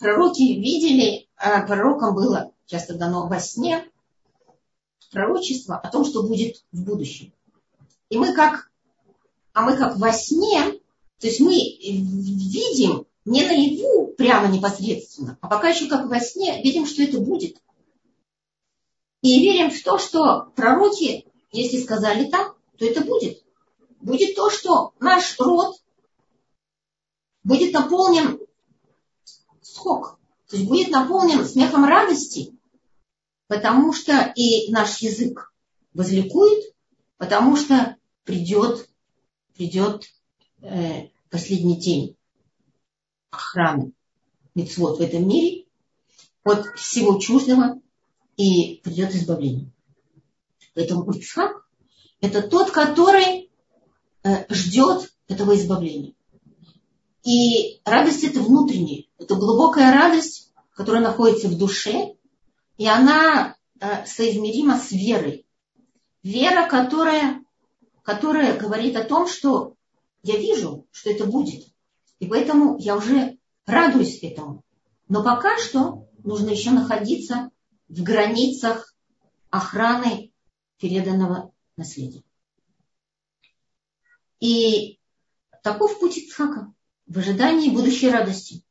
[0.03, 3.89] пророки видели, а пророкам было часто дано во сне
[5.13, 7.33] пророчество о том, что будет в будущем.
[8.09, 8.71] И мы как,
[9.53, 10.81] а мы как во сне,
[11.19, 16.87] то есть мы видим не наяву прямо непосредственно, а пока еще как во сне видим,
[16.87, 17.59] что это будет.
[19.21, 23.45] И верим в то, что пророки, если сказали так, то это будет.
[24.01, 25.77] Будет то, что наш род
[27.45, 28.41] будет наполнен
[29.83, 30.19] скок,
[30.49, 32.57] то есть будет наполнен смехом радости,
[33.49, 35.53] потому что и наш язык
[35.93, 36.75] возликует,
[37.17, 38.89] потому что придет,
[39.55, 40.07] придет
[40.61, 42.17] э, последний день
[43.31, 43.93] охраны
[44.55, 45.65] мецвод в этом мире
[46.45, 47.81] от всего чуждого
[48.37, 49.73] и придет избавление.
[50.75, 51.67] Поэтому Ицхак–
[52.21, 53.51] это тот, который
[54.23, 56.15] э, ждет этого избавления.
[57.25, 62.15] И радость это внутренняя, это глубокая радость, которая находится в душе,
[62.77, 65.47] и она э, соизмерима с верой.
[66.23, 67.45] Вера, которая,
[68.03, 69.75] которая говорит о том, что
[70.23, 71.67] я вижу, что это будет.
[72.19, 74.63] И поэтому я уже радуюсь этому.
[75.09, 77.51] Но пока что нужно еще находиться
[77.89, 78.95] в границах
[79.51, 80.33] охраны
[80.79, 82.23] переданного наследия.
[84.41, 84.99] И
[85.63, 86.73] таков путь Ицхака
[87.07, 88.65] в ожидании будущей радости.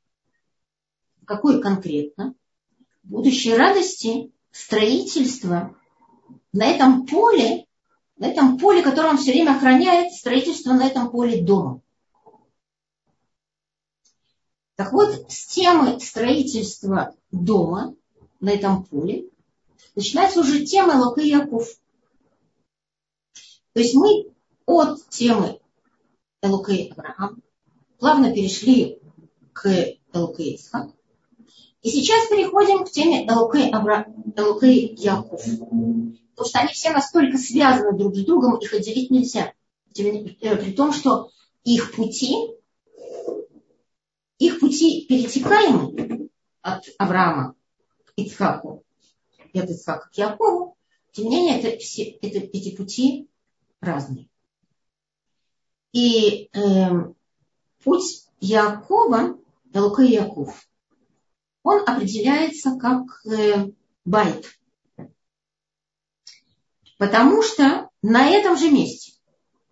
[1.32, 2.36] Какой конкретно?
[3.04, 5.74] Будущей радости строительство
[6.52, 7.68] на этом поле,
[8.18, 11.80] на этом поле, которое он все время охраняет, строительство на этом поле дома.
[14.76, 17.96] Так вот, с темы строительства дома
[18.42, 19.30] на этом поле
[19.96, 21.66] начинается уже тема Лока Яков.
[23.72, 24.26] То есть мы
[24.66, 25.62] от темы
[26.42, 27.42] Элукей Авраам
[28.00, 29.00] плавно перешли
[29.54, 29.70] к
[30.12, 30.92] Элукей Исхак.
[31.82, 34.06] И сейчас переходим к теме Элукей, Авра...
[34.36, 35.44] Элукей Яков.
[35.44, 39.54] Потому что они все настолько связаны друг с другом, их отделить нельзя.
[39.98, 41.30] Э, при том, что
[41.64, 42.36] их пути
[44.42, 46.30] их пути перетекаемы
[46.64, 47.54] от Авраама
[48.06, 48.84] к Ицхаку
[49.54, 50.76] и от Ицхака к Якову,
[51.12, 53.30] тем не менее, это все, это, эти пути
[53.82, 54.30] разные.
[55.94, 56.90] И э,
[57.84, 59.38] путь Якова,
[59.76, 60.68] Лука Яков,
[61.64, 63.72] он определяется как э,
[64.06, 64.46] байт.
[66.98, 69.14] Потому что на этом же месте,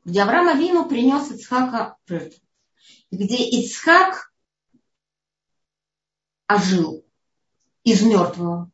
[0.05, 1.97] где Авраам Авину принес Ицхака
[3.11, 4.31] где Ицхак
[6.47, 7.05] ожил
[7.83, 8.71] из мертвого.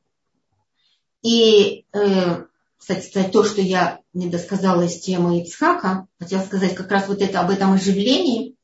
[1.22, 2.46] И, э,
[2.78, 7.42] кстати то, что я не досказала из темы Ицхака, хотела сказать как раз вот это
[7.42, 8.56] об этом оживлении.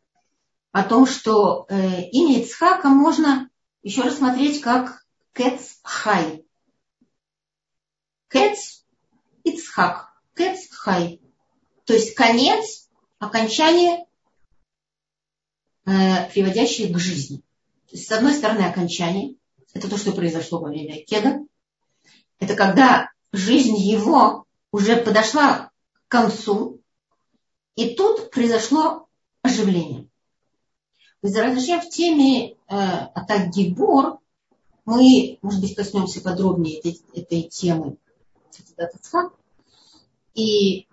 [0.74, 3.50] о том, что э, имя Ицхака можно
[3.84, 6.46] еще рассмотреть как Кец Хай.
[8.30, 8.86] Кец
[9.44, 10.14] Ицхак.
[10.36, 11.20] Кец Хай.
[11.86, 12.90] То есть конец,
[13.20, 14.06] окончание,
[15.86, 17.38] э, приводящее к жизни.
[17.90, 19.36] То есть, с одной стороны, окончание.
[19.74, 21.40] Это то, что произошло во время Кеда.
[22.40, 25.72] Это когда жизнь его уже подошла
[26.08, 26.82] к концу.
[27.76, 29.08] И тут произошло
[29.42, 30.11] оживление.
[31.22, 34.20] Возвращая в теме э, Атак Гибор,
[34.86, 37.98] мы, может быть, коснемся подробнее этой, этой темы
[40.34, 40.88] и,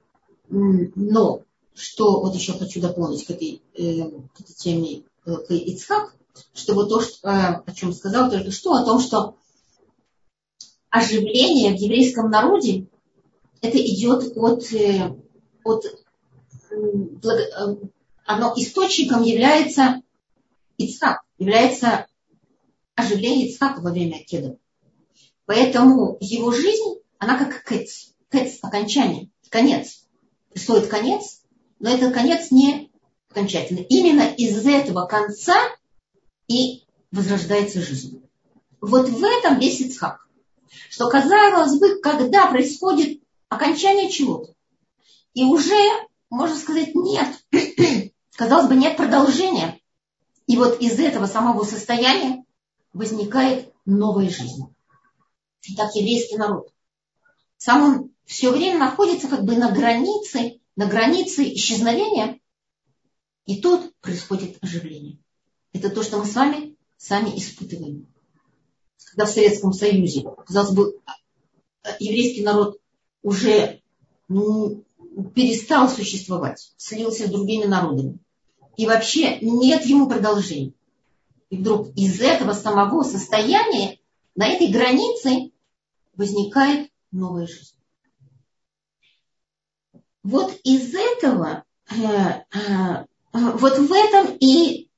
[0.48, 1.42] но
[1.74, 6.14] что вот еще хочу дополнить к этой, э, к этой теме э, к Ицхак,
[6.54, 9.36] что вот то, что, э, о чем сказал только что, о том, что
[10.90, 12.86] оживление в еврейском народе
[13.60, 14.64] это идет от,
[15.64, 15.84] от
[18.24, 20.02] оно источником является
[20.78, 22.06] Ицхак, является
[22.94, 24.56] оживление Ицхака во время Кеда.
[25.44, 30.06] Поэтому его жизнь, она как кэц, кэц, окончание, конец.
[30.50, 31.42] Происходит конец,
[31.78, 32.90] но этот конец не
[33.30, 33.82] окончательный.
[33.82, 35.56] Именно из этого конца
[36.48, 38.22] и возрождается жизнь.
[38.80, 40.26] Вот в этом весь Ицхак.
[40.90, 44.54] Что казалось бы, когда происходит окончание чего-то,
[45.34, 45.76] и уже,
[46.30, 47.28] можно сказать, нет,
[48.36, 49.80] казалось бы, нет продолжения.
[50.48, 52.42] И вот из этого самого состояния
[52.94, 54.74] возникает новая жизнь.
[55.62, 56.72] Итак, еврейский народ.
[57.58, 62.40] Сам он все время находится как бы на границе, на границе исчезновения.
[63.44, 65.18] И тут происходит оживление.
[65.74, 68.06] Это то, что мы с вами сами испытываем.
[69.10, 70.98] Когда в Советском Союзе, казалось бы,
[71.98, 72.80] еврейский народ
[73.22, 73.82] уже
[74.28, 74.82] ну,
[75.34, 78.18] перестал существовать, слился с другими народами
[78.78, 80.72] и вообще нет ему продолжения.
[81.50, 83.98] И вдруг из этого самого состояния,
[84.36, 85.50] на этой границе,
[86.16, 87.74] возникает новая жизнь.
[90.22, 94.88] Вот из этого, э, э, вот в этом и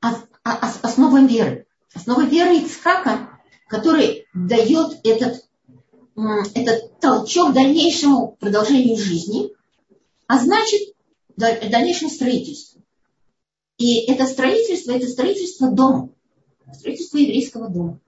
[0.00, 1.66] основа веры.
[1.94, 5.46] Основа веры Ицхака, который дает этот,
[6.54, 9.54] этот толчок дальнейшему продолжению жизни,
[10.26, 10.94] а значит,
[11.36, 12.79] дальнейшему строительству.
[13.80, 16.10] И это строительство, это строительство дома,
[16.74, 17.98] строительство еврейского дома.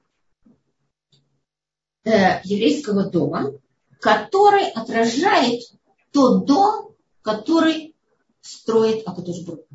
[2.04, 3.54] Э, еврейского дома,
[3.98, 5.62] который отражает
[6.10, 7.96] тот дом, который
[8.42, 9.66] строит Акадуш Баруху.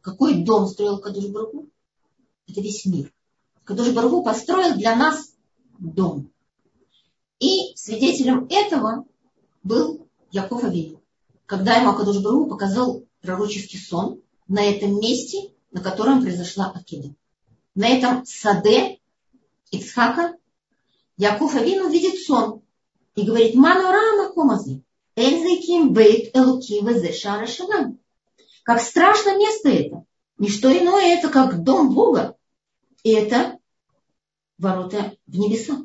[0.00, 1.68] Какой дом строил Акадуш Баруху?
[2.48, 3.12] Это весь мир.
[3.62, 5.36] Акадуш Баруху построил для нас
[5.78, 6.32] дом.
[7.38, 9.04] И свидетелем этого
[9.62, 10.98] был Яков Авин.
[11.46, 17.14] Когда ему Акадуш Баруху показал пророческий сон, на этом месте, на котором произошла Акида.
[17.74, 18.98] На этом саде
[19.70, 20.36] Ицхака
[21.16, 22.62] Яков Авину видит сон
[23.14, 24.82] и говорит, Манора Макомази,
[25.16, 27.46] Эльзеким Бейт Элуки Шара
[28.64, 30.04] Как страшное место это.
[30.38, 32.36] Не что иное, это как дом Бога.
[33.04, 33.58] И это
[34.58, 35.84] ворота в небеса.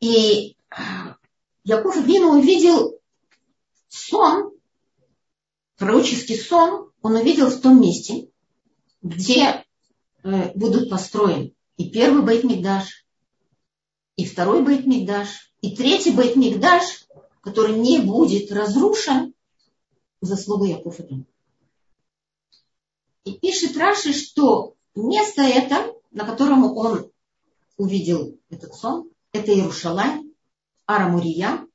[0.00, 0.56] И
[1.64, 2.97] Яков Вину увидел
[3.88, 4.52] сон,
[5.76, 8.28] пророческий сон, он увидел в том месте,
[9.02, 9.64] где
[10.22, 11.54] э, будут построены.
[11.76, 13.06] И первый бейт Мигдаш,
[14.16, 17.06] и второй бейт Мигдаш, и третий бейт Мигдаш,
[17.40, 19.34] который не будет разрушен
[20.20, 21.24] заслугой Якова
[23.24, 27.10] И пишет Раши, что место это, на котором он
[27.76, 30.24] увидел этот сон, это Иерушалай,
[30.86, 31.67] Арамурия,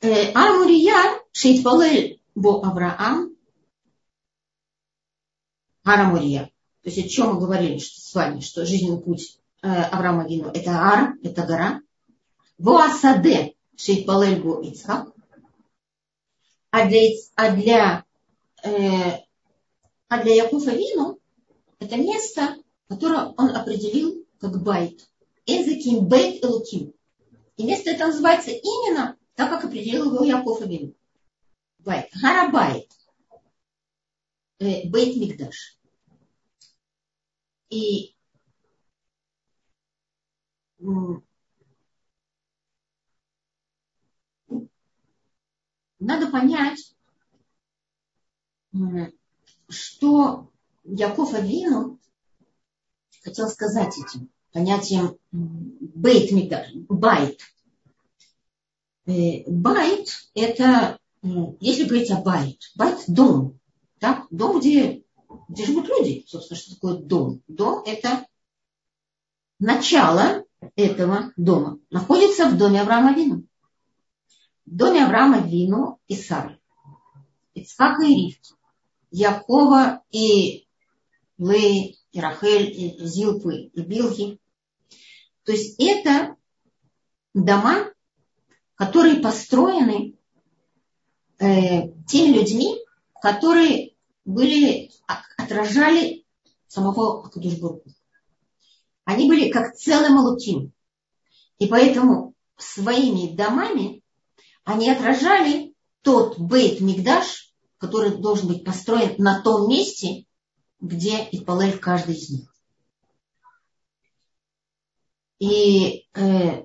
[0.00, 3.34] Арамурия, Шейтпалель Бо Авраам,
[5.84, 6.50] Арамурия.
[6.82, 10.70] То есть о чем мы говорили с вами, что жизненный путь э, Авраама Вину это
[10.70, 11.80] Ар, это гора.
[12.58, 15.12] Бо Асаде Шейтпалель Бо Ицхак.
[16.70, 17.00] А для,
[17.34, 18.04] а для,
[18.62, 18.70] э,
[20.08, 21.18] а для Якова אבינו
[21.78, 22.56] это место,
[22.88, 25.00] которое он определил как בית.
[25.46, 26.92] אין זה כי אם בית אלוקים.
[27.56, 30.96] И место это называется именно так как определил его Яков אבינו.
[31.78, 32.10] בית.
[32.20, 32.90] הר הבית.
[34.58, 35.78] Э, בית המקדש.
[37.68, 38.16] И
[45.98, 46.96] надо понять,
[49.68, 50.50] что
[50.84, 51.98] Яков אבינו
[53.22, 56.30] хотел сказать этим понятием בית
[56.88, 57.40] בית.
[59.06, 60.98] Э, בית – это
[61.60, 63.58] если говорить о בית, בית – дом,
[63.98, 64.26] так?
[64.30, 65.02] дом, где,
[65.48, 67.42] где живут люди, собственно, что такое дом?
[67.48, 68.26] Дом– это
[69.58, 70.44] начало
[70.74, 73.44] этого дома, находится в доме Авраама אבינו.
[74.66, 76.58] В доме Авраама Вину и Сары,
[77.54, 78.54] Ицхака и Ривки,
[79.10, 80.66] Якова и
[81.38, 84.40] Леи, и Рахель, и Зилпы, и Билхи.
[85.44, 86.36] То есть это
[87.34, 87.92] дома,
[88.76, 90.14] которые построены
[91.38, 92.78] э, теми людьми,
[93.20, 94.90] которые были,
[95.36, 96.24] отражали
[96.68, 97.84] самого Акадушбургу.
[99.04, 100.72] Они были как целый Малуким.
[101.58, 104.02] И поэтому своими домами
[104.64, 110.26] они отражали тот бейт Мигдаш, который должен быть построен на том месте,
[110.80, 112.54] где и Ипалель каждый из них.
[115.38, 116.64] И э,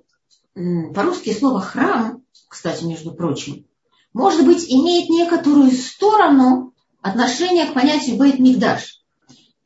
[0.53, 3.65] по-русски слово храм, кстати, между прочим,
[4.13, 9.01] может быть, имеет некоторую сторону отношения к понятию Бейт Мигдаш.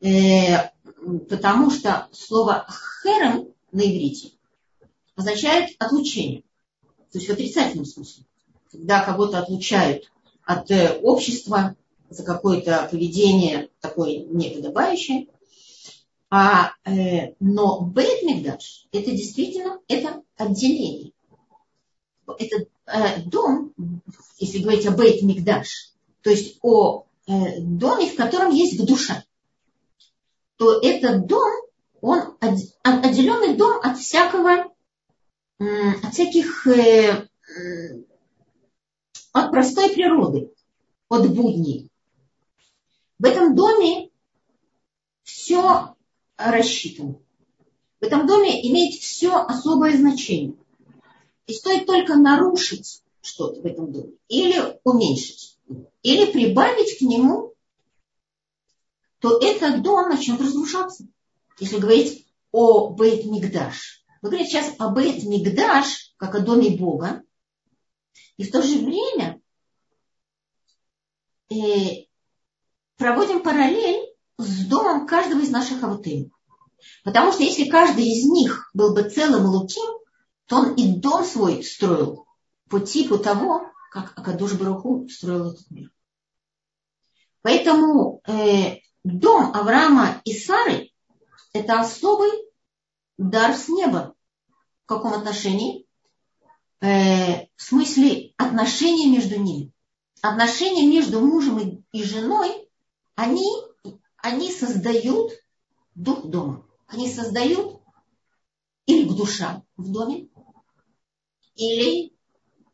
[0.00, 0.70] Э,
[1.28, 2.66] потому что слово
[3.02, 4.32] херем на иврите
[5.16, 6.42] означает отлучение.
[7.12, 8.24] То есть в отрицательном смысле.
[8.70, 10.10] Когда кого-то отлучают
[10.44, 11.74] от э, общества
[12.08, 15.26] за какое-то поведение такое неподобающее.
[16.38, 21.12] А, э, но Бейт Мигдаш это действительно это отделение.
[22.26, 23.72] Это э, дом,
[24.36, 29.24] если говорить о Бейт Мигдаш, то есть о э, доме, в котором есть душа,
[30.56, 31.50] то этот дом,
[32.02, 32.36] он
[32.82, 34.74] отделенный дом от всякого,
[35.58, 37.28] от всяких, э,
[39.32, 40.52] от простой природы,
[41.08, 41.90] от будней.
[43.18, 44.10] В этом доме
[45.22, 45.95] все
[46.36, 47.18] рассчитано.
[48.00, 50.56] В этом доме имеет все особое значение.
[51.46, 55.58] И стоит только нарушить что-то в этом доме, или уменьшить,
[56.02, 57.54] или прибавить к нему,
[59.20, 61.06] то этот дом начнет разрушаться.
[61.58, 64.04] Если говорить о Бейт Мигдаш.
[64.22, 67.22] Мы говорим сейчас о Бейт Мигдаш, как о доме Бога.
[68.36, 69.40] И в то же время
[71.50, 72.04] э,
[72.96, 74.05] проводим параллель
[74.38, 76.32] с домом каждого из наших аватым.
[77.04, 79.98] Потому что если каждый из них был бы целым луким,
[80.46, 82.26] то он и дом свой строил
[82.68, 85.90] по типу того, как Акадуш Баруху строил этот мир.
[87.42, 90.90] Поэтому э, дом Авраама и Сары–
[91.52, 92.30] это особый
[93.18, 94.14] дар с неба.
[94.84, 95.86] В каком отношении?
[96.80, 99.72] Э, в смысле отношения между ними.
[100.22, 102.68] Отношения между мужем и, и женой
[103.14, 103.48] они,
[104.26, 105.32] они создают
[105.94, 106.66] дух дома.
[106.88, 107.80] Они создают
[108.86, 110.28] или душа в доме,
[111.54, 112.12] или,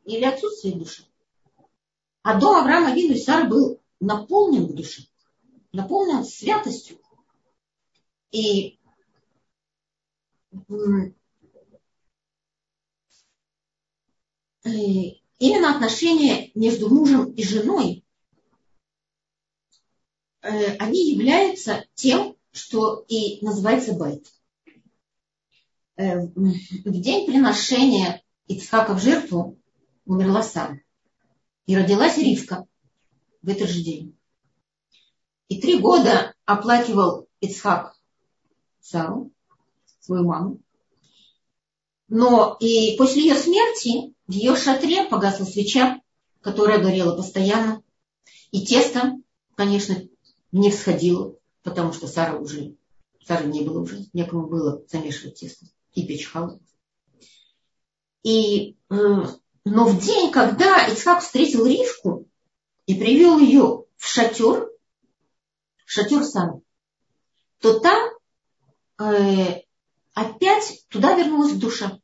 [0.04, 1.04] или отсутствие души.
[2.22, 5.10] А дом Авраама Вину и Сары был наполнен душой,
[5.72, 6.98] наполнен святостью.
[8.30, 8.78] И
[14.64, 18.01] именно отношения между мужем и женой
[20.42, 24.26] они являются тем, что и называется байт.
[25.96, 29.58] Э, в день приношения Ицхака в жертву
[30.04, 30.80] умерла Сара.
[31.66, 32.66] И родилась Ривка
[33.42, 34.18] в этот же день.
[35.48, 37.94] И три года оплакивал Ицхак
[38.80, 39.30] Сару,
[40.00, 40.60] свою маму.
[42.08, 46.00] Но и после ее смерти в ее шатре погасла свеча,
[46.40, 47.82] которая горела постоянно.
[48.50, 49.18] И тесто,
[49.54, 50.08] конечно,
[50.52, 52.76] не всходило, потому что Сара уже,
[53.24, 56.60] Сары не было уже, некому было замешивать тесто и печь халу.
[58.22, 58.96] И, э,
[59.64, 62.28] но в день, когда Ицхак встретил Ривку
[62.86, 64.70] и привел ее в шатер,
[65.84, 66.62] в шатер сам,
[67.58, 68.10] то там
[68.98, 69.62] э,
[70.14, 71.98] опять туда вернулась душа.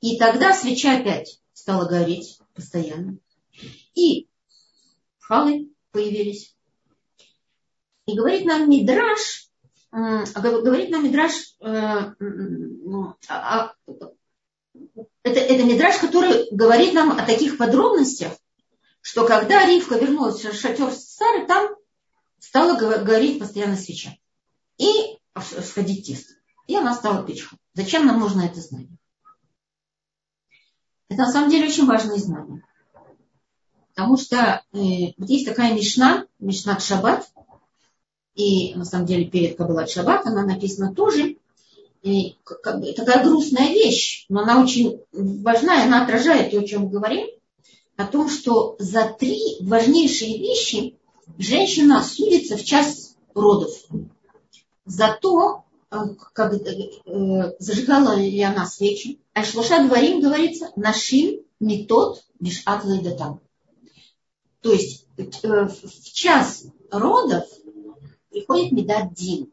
[0.00, 3.18] И тогда свеча опять стала гореть постоянно.
[3.94, 4.28] И
[5.18, 6.56] халы появились.
[8.10, 9.48] И говорит нам Мидраш,
[9.92, 13.74] говорит нам Мидраш, э, ну, а, а,
[15.22, 18.32] это, это Мидраш, который говорит нам о таких подробностях,
[19.00, 21.76] что когда Ривка вернулась в шатер Сары, там
[22.40, 24.10] стала гореть постоянно свеча.
[24.78, 25.18] И
[25.62, 26.34] сходить тесто.
[26.66, 27.48] И она стала печь.
[27.74, 28.96] Зачем нам нужно это знание?
[31.08, 32.64] Это на самом деле очень важное знание.
[33.94, 37.28] Потому что э, вот есть такая Мишна, Мишна Шаббат,
[38.40, 41.36] и на самом деле перед Кабалат Шаббат она написана тоже.
[42.02, 46.90] И как такая грустная вещь, но она очень важна, она отражает то, о чем мы
[46.90, 47.26] говорим.
[47.96, 50.96] о том, что за три важнейшие вещи
[51.36, 53.70] женщина судится в час родов.
[54.86, 55.96] За то, э,
[56.32, 59.18] как, э, зажигала ли она свечи.
[59.34, 63.40] А шлуша дворим говорится, нашим не тот, лишь там.
[64.62, 67.44] То есть э, в час родов
[68.30, 69.52] приходит медат Дин,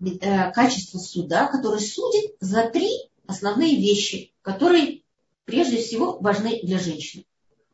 [0.00, 2.90] э, качество суда, который судит за три
[3.26, 5.02] основные вещи, которые
[5.44, 7.24] прежде всего важны для женщины.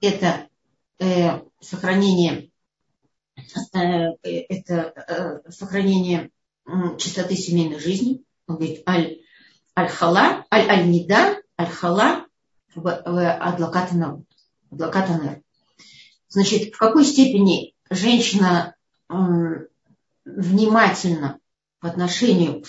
[0.00, 0.48] Это
[0.98, 2.50] э, сохранение,
[3.36, 3.42] э,
[4.22, 6.30] это э, сохранение
[6.98, 8.22] чистоты семейной жизни.
[8.46, 9.18] Он говорит, аль,
[9.76, 12.26] аль-хала, аль-аль-нида, аль-хала,
[12.74, 14.22] адлакатанер.
[16.28, 18.76] Значит, в какой степени женщина
[20.24, 21.38] внимательно
[21.80, 22.62] по отношению,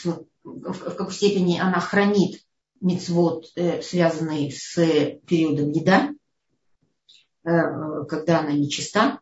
[0.44, 2.42] в какой степени она хранит
[2.82, 4.76] мецвод, э, связанный с
[5.26, 6.10] периодом еда,
[7.44, 7.50] э,
[8.10, 9.20] когда она нечиста,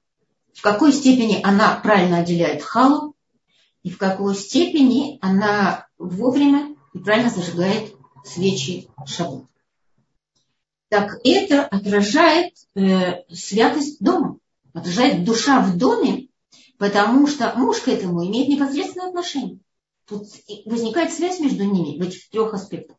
[0.53, 3.15] в какой степени она правильно отделяет халу,
[3.83, 9.45] и в какой степени она вовремя и правильно зажигает свечи шаббат.
[10.89, 14.39] Так это отражает э, святость дома,
[14.73, 16.27] отражает душа в доме,
[16.81, 19.59] потому что муж к этому имеет непосредственное отношение.
[20.07, 20.23] Тут
[20.65, 22.97] возникает связь между ними в этих трех аспектах.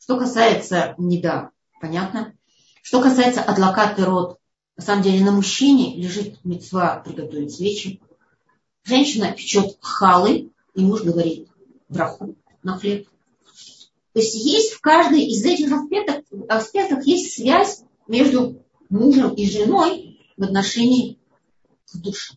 [0.00, 1.50] Что касается неда,
[1.80, 2.34] понятно.
[2.82, 4.40] Что касается адлакат род,
[4.76, 8.00] на самом деле на мужчине лежит мецва приготовить свечи.
[8.82, 11.48] Женщина печет халы, и муж говорит
[11.88, 12.34] браху
[12.64, 13.08] на хлеб.
[14.14, 20.20] То есть есть в каждой из этих аспектов, аспектов есть связь между мужем и женой
[20.36, 21.20] в отношении
[21.92, 22.34] к душе.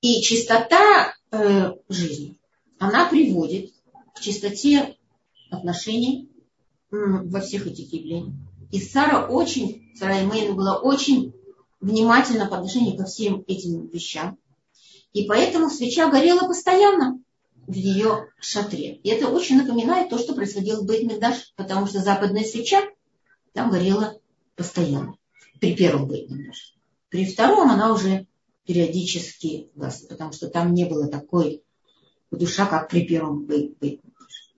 [0.00, 2.38] И чистота э, жизни,
[2.78, 3.72] она приводит
[4.14, 4.96] к чистоте
[5.50, 6.28] отношений
[6.90, 8.34] во всех этих явлениях.
[8.70, 11.34] И Сара очень, Сара Имейна была очень
[11.80, 14.38] внимательна по отношению ко всем этим вещам.
[15.12, 17.18] И поэтому свеча горела постоянно
[17.66, 18.96] в ее шатре.
[18.96, 22.82] И это очень напоминает то, что происходило в Бейтмидаш, потому что западная свеча
[23.52, 24.18] там горела
[24.54, 25.16] постоянно.
[25.60, 26.74] При первом Бейтмидаше.
[27.08, 28.27] При втором она уже
[28.68, 29.70] периодически
[30.10, 31.64] потому что там не было такой
[32.30, 34.52] душа, как при первом Бейтмидаше.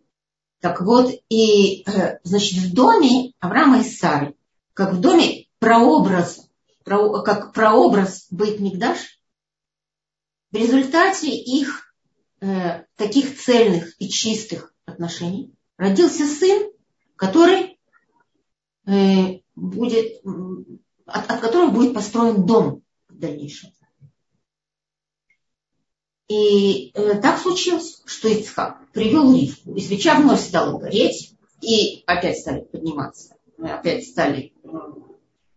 [0.58, 4.34] Так вот, и, э, значит, в доме Авраама и Сары,
[4.74, 6.50] как в доме прообраз,
[6.82, 9.20] про, как прообраз Бейт Мигдаш,
[10.50, 11.94] в результате их
[12.40, 16.68] э, таких цельных и чистых отношений родился сын,
[17.14, 17.78] который
[18.86, 20.20] э, будет,
[21.06, 23.70] от, от которого будет построен дом в дальнейшем.
[26.30, 32.38] И э, так случилось, что Ицхак привел Ривку, и свеча вновь стала гореть, и опять
[32.38, 34.68] стали подниматься, опять стали э,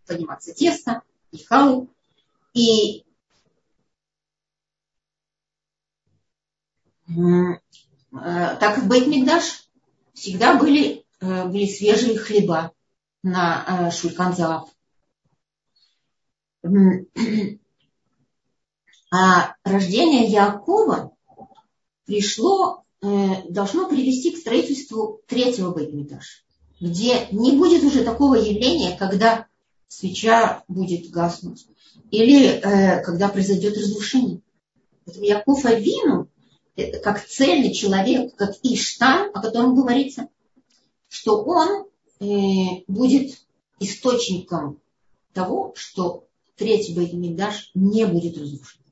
[0.04, 1.86] подниматься тесто и халы.
[2.54, 3.04] И
[7.06, 7.12] э,
[8.10, 9.68] так как Бейтмигдаш
[10.12, 12.72] всегда были, э, были свежие хлеба
[13.22, 14.68] на э, Шульканзаав.
[19.16, 21.12] А рождение Якова
[22.04, 26.42] пришло, э, должно привести к строительству третьего Бейтмиташа,
[26.80, 29.46] где не будет уже такого явления, когда
[29.86, 31.64] свеча будет гаснуть,
[32.10, 34.40] или э, когда произойдет разрушение.
[35.04, 36.28] Поэтому Яков Авину,
[36.74, 40.28] э, как цельный человек, как Иштан, о котором говорится,
[41.08, 41.86] что он
[42.88, 43.38] будет
[43.80, 44.80] источником
[45.32, 48.83] того, что третий Бейтмидаш не будет разрушен.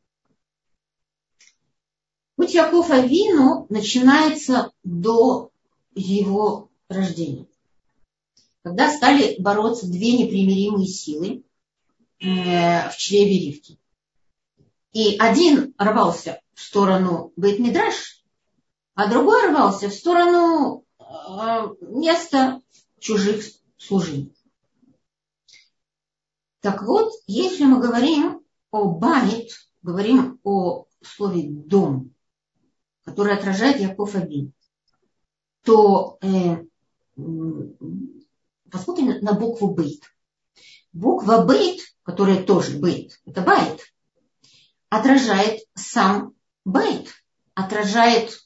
[2.43, 5.53] Путь Яков Авину начинается до
[5.95, 7.47] его рождения.
[8.65, 11.45] Когда стали бороться две непримиримые силы
[12.19, 13.79] э, в чреве Ривки.
[14.93, 18.25] И один рвался в сторону Бейт-Мидраш,
[18.97, 21.05] а другой рвался в сторону э,
[21.83, 22.61] места
[22.99, 23.45] чужих
[23.77, 24.35] служений.
[26.59, 28.41] Так вот, если мы говорим
[28.73, 29.49] о Байт,
[29.83, 32.13] говорим о слове дом,
[33.05, 34.53] который отражает Яков Абин,
[35.63, 36.65] то э,
[38.71, 40.05] посмотрим на букву Бейт.
[40.93, 43.81] Буква Бейт, которая тоже Бейт, это Байт,
[44.89, 46.35] отражает сам
[46.65, 47.09] Бейт,
[47.55, 48.41] отражает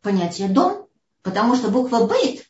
[0.00, 0.88] понятие дом,
[1.22, 2.48] потому что буква Бейт,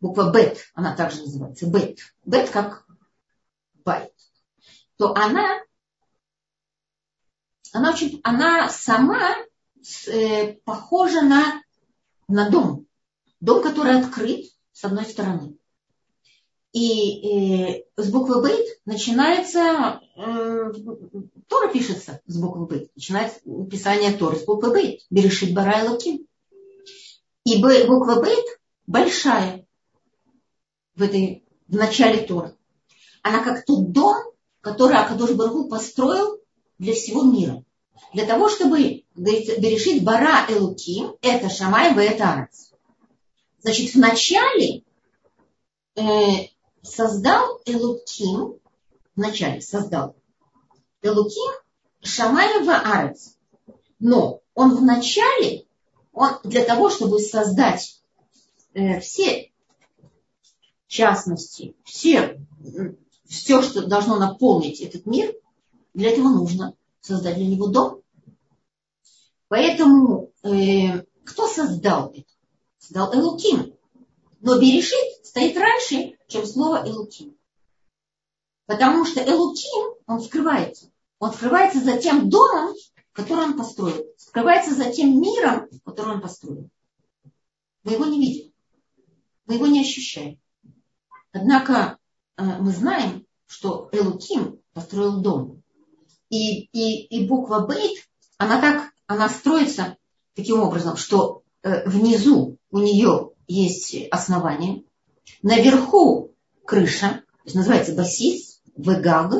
[0.00, 2.86] буква Бет, она также называется Бет, Бет как
[3.84, 4.12] Байт,
[4.96, 5.60] то она,
[7.72, 9.36] она, очень, она сама
[10.08, 11.62] э, похоже на,
[12.28, 12.86] на дом.
[13.40, 15.56] Дом, который открыт с одной стороны.
[16.72, 20.72] И э, с буквы Бейт начинается, э,
[21.48, 26.26] Тора пишется с буквы Бейт, начинается писание Торы с буквы Бейт, Берешит Бара и Луким.
[27.44, 28.44] И буква Бейт
[28.86, 29.66] большая
[30.94, 32.54] в, этой, в начале Тора.
[33.22, 34.16] Она как тот дом,
[34.60, 36.40] который Акадош Баргу построил
[36.78, 37.64] для всего мира.
[38.12, 42.72] Для того, чтобы, Берешит Бара и Луким, это Шамай, это Арец.
[43.60, 44.82] Значит, вначале
[45.96, 46.02] э,
[46.82, 48.58] создал Элуким,
[49.16, 50.16] вначале создал
[51.02, 51.52] Элуким
[52.02, 53.36] Шамаева Арец.
[53.98, 55.66] Но он вначале,
[56.12, 58.00] он для того, чтобы создать
[58.74, 59.50] э, все
[60.88, 62.40] частности, все,
[63.28, 65.34] все, что должно наполнить этот мир,
[65.94, 68.02] для этого нужно создать для него дом.
[69.48, 72.24] Поэтому э, кто создал это?
[72.78, 73.74] Создал Элуким.
[74.40, 77.36] Но Берешит стоит раньше, чем слово Элуким.
[78.66, 80.90] Потому что Элуким, он скрывается.
[81.18, 82.74] Он скрывается за тем домом,
[83.12, 84.06] который он построил.
[84.16, 86.70] Скрывается за тем миром, который он построил.
[87.82, 88.52] Мы его не видим.
[89.46, 90.38] Мы его не ощущаем.
[91.32, 91.98] Однако
[92.36, 95.57] э, мы знаем, что Элуким построил дом.
[96.30, 98.06] И, и, и буква Бейт,
[98.36, 99.96] она так, она строится
[100.34, 104.84] таким образом, что э, внизу у нее есть основание,
[105.42, 109.32] наверху крыша, то есть называется басис, вегаг,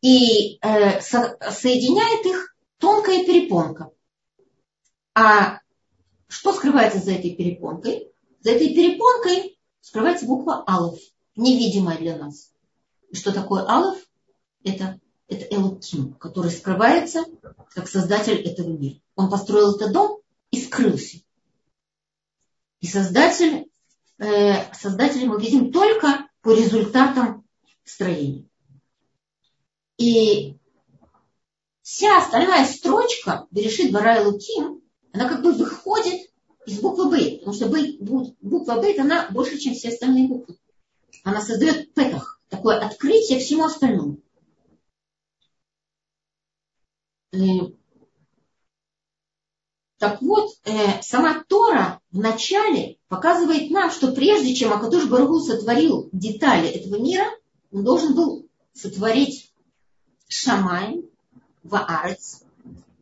[0.00, 3.90] и э, со, соединяет их тонкая перепонка.
[5.14, 5.60] А
[6.28, 8.08] что скрывается за этой перепонкой?
[8.40, 10.98] За этой перепонкой скрывается буква Алов,
[11.36, 12.50] невидимая для нас.
[13.12, 13.98] Что такое Алов?
[14.64, 14.98] Это,
[15.32, 17.24] это Элуким, который скрывается
[17.74, 19.00] как создатель этого мира.
[19.16, 20.20] Он построил этот дом
[20.50, 21.18] и скрылся.
[22.80, 23.70] И создатель,
[24.18, 27.44] э, создателя мы видим только по результатам
[27.84, 28.46] строения.
[29.98, 30.58] И
[31.82, 36.30] вся остальная строчка Берешит Бара Луким, она как бы выходит
[36.66, 40.58] из буквы Бейт, потому что бейт, буква Бейт, она больше, чем все остальные буквы.
[41.24, 44.14] Она создает петах, такое открытие всему остальному.
[44.14, 44.16] Э,
[50.02, 56.68] так вот, э, сама Тора вначале показывает нам, что прежде чем Акадуш Баргу сотворил детали
[56.68, 57.26] этого мира,
[57.70, 59.52] он должен был сотворить
[60.26, 61.04] Шамай,
[61.62, 62.42] Ваарец.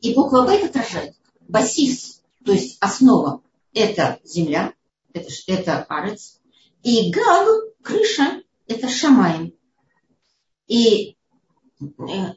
[0.03, 1.15] И буква Б отражает.
[1.49, 4.75] Басис, то есть основа, это земля,
[5.15, 6.39] это, это Арец.
[6.83, 7.49] И Гаг,
[7.83, 9.57] крыша, это Шамай.
[10.67, 11.17] И
[11.81, 12.35] э,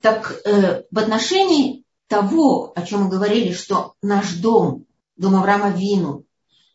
[0.00, 4.86] так э, в отношении того, о чем мы говорили, что наш дом,
[5.16, 6.24] дом Авраама Вину,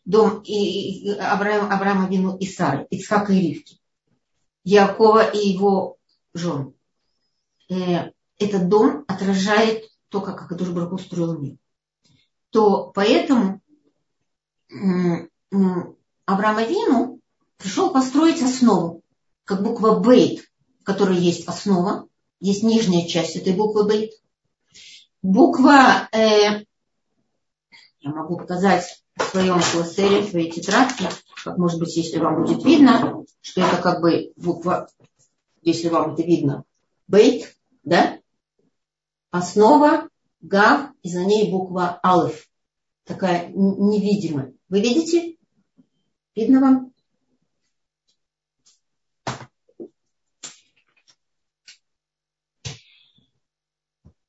[0.04, 3.78] дом и, и Авраама, Авраама Вину и Сары, Ицхака и Ривки,
[4.64, 5.96] Якова и его
[6.34, 6.74] жен.
[7.70, 11.56] Э, этот дом отражает то, как Акадуш Бараху устроил мир.
[12.50, 13.62] То поэтому
[16.26, 17.20] Авраам Вину
[17.56, 19.02] пришел построить основу,
[19.44, 20.50] как буква Бейт,
[20.80, 22.08] в которой есть основа,
[22.42, 24.12] есть нижняя часть этой буквы Бейт,
[25.22, 26.64] Буква э,
[28.00, 31.08] я могу показать в своем классере, в своей тетрадке,
[31.44, 34.88] как может быть, если вам будет видно, что это как бы буква,
[35.60, 36.64] если вам это видно,
[37.06, 38.18] бейт, да?
[39.30, 40.08] Основа,
[40.40, 42.48] гав, и за ней буква алиф.
[43.04, 44.52] Такая невидимая.
[44.68, 45.36] Вы видите?
[46.34, 46.91] Видно вам?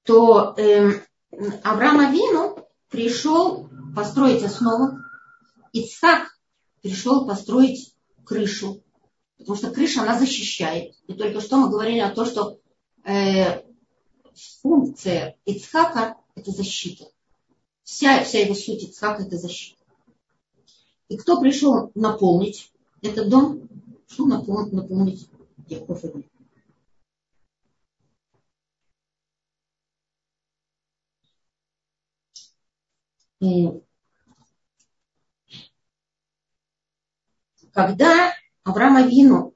[0.04, 0.91] То э,
[1.64, 4.99] Авраам Авину пришел построить основу,
[5.72, 6.38] Ицхак
[6.82, 7.95] пришел построить
[8.26, 8.84] крышу,
[9.38, 10.95] потому что крыша, она защищает.
[11.08, 12.60] И только что мы говорили о том, что
[13.06, 13.64] э,
[14.62, 17.06] функция Ицхака– это защита.
[17.84, 19.82] Вся, вся его суть Ицхака– это защита.
[21.10, 23.68] И кто пришел наполнить этот дом?
[24.08, 25.30] Пришел наполнить, наполнить
[25.68, 26.08] Яков и
[37.74, 38.34] когда
[38.64, 39.54] Авраам Авину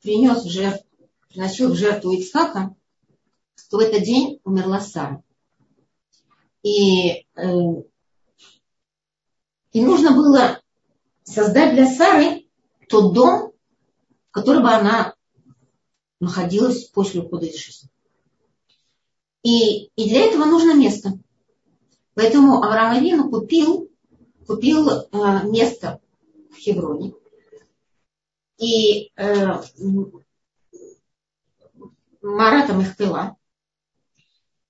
[0.00, 0.86] принес в жертву,
[1.28, 2.74] приносил в жертву Ицхака,
[3.68, 5.22] то в этот день умерла Сара.
[6.62, 7.48] И, э,
[9.72, 10.60] и нужно было
[11.22, 12.48] создать для Сары
[12.88, 13.52] тот дом,
[14.28, 15.14] в котором бы она
[16.18, 17.88] находилась после ухода из жизни.
[19.42, 21.18] И, и для этого нужно место.
[22.20, 23.90] Поэтому Авраам Авину купил,
[24.46, 25.06] купил э,
[25.44, 26.02] место
[26.50, 27.14] в Хевроне.
[28.58, 29.62] И э,
[32.20, 33.38] Марата Мехпила.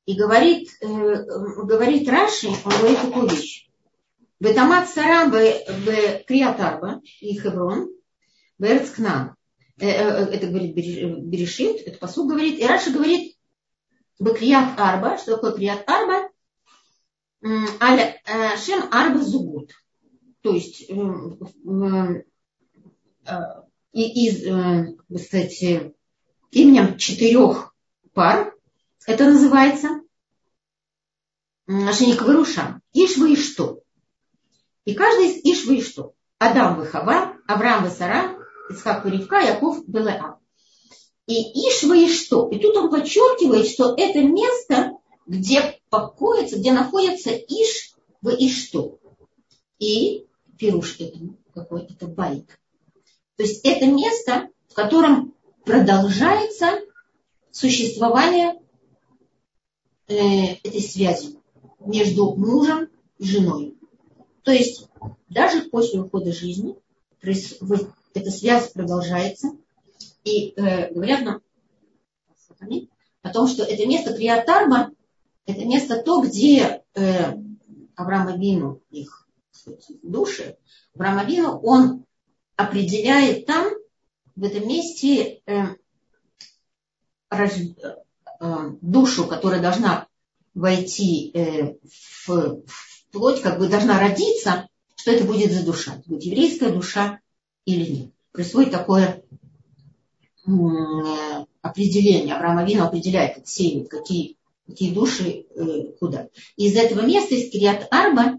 [0.06, 3.68] И говорит, э, говорит Раши, он говорит такую вещь.
[4.38, 7.90] Бетамат Сара в Криатарба и Хеврон,
[8.58, 9.34] в Эрцкнан.
[9.80, 12.60] Э, э, это говорит Берешит, это посуд говорит.
[12.60, 13.36] И Раша говорит,
[14.20, 16.29] Бекрият Арба, что такое Крият Арба?
[17.42, 18.20] Аля
[18.56, 19.72] Шем Арба Зугут.
[20.42, 20.90] То есть
[23.92, 24.44] из,
[25.14, 25.94] кстати,
[26.50, 27.74] именем четырех
[28.12, 28.54] пар,
[29.06, 30.00] это называется
[31.66, 32.80] Ашеникова Руша.
[32.92, 33.82] Ишва и что?
[34.84, 36.14] И каждый из Ишва и что?
[36.38, 38.36] Адам Вахава, Авраам Васара,
[38.70, 40.38] Ицхак Ривка, Яков Белеа.
[41.26, 41.34] И
[41.68, 42.48] Ишва и что?
[42.48, 44.89] И тут он подчеркивает, что это место,
[45.30, 48.98] где покоится, где находится Иш в и что.
[49.78, 50.26] И
[50.58, 52.58] пируш этому какой это байк.
[53.36, 56.80] То есть это место, в котором продолжается
[57.52, 58.60] существование
[60.08, 61.38] э, этой связи
[61.78, 63.78] между мужем и женой.
[64.42, 64.88] То есть
[65.28, 66.74] даже после ухода жизни
[67.22, 69.52] эта связь продолжается.
[70.24, 71.40] И э, говорят нам
[73.22, 74.92] о том, что это место Криатарма,
[75.50, 77.34] это место то, где э,
[77.96, 79.28] Авраам Авину, их
[80.02, 80.56] души,
[80.94, 82.04] Авраам Авину, он
[82.56, 83.72] определяет там,
[84.36, 85.64] в этом месте, э,
[87.30, 87.52] рож,
[88.40, 90.06] э, душу, которая должна
[90.54, 91.74] войти э,
[92.26, 95.94] в, в плоть, как бы должна родиться, что это будет за душа.
[95.94, 97.20] Это будет еврейская душа
[97.64, 98.10] или нет.
[98.32, 99.22] Происходит такое
[100.46, 100.50] э,
[101.62, 102.34] определение.
[102.34, 104.36] Авраам Авину определяет, как сеет, какие,
[104.70, 106.28] какие души э, куда.
[106.56, 108.38] из этого места, из Кириат Арба,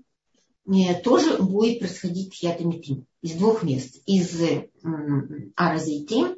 [0.65, 3.05] э, тоже будет происходить Хьятамитим.
[3.21, 4.01] Из двух мест.
[4.05, 4.69] Из э,
[5.55, 6.35] Аразейтим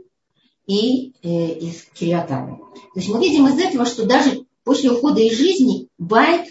[0.65, 2.57] и из Кириатарба.
[2.93, 6.47] То есть мы видим из этого, что даже после ухода из жизни байт,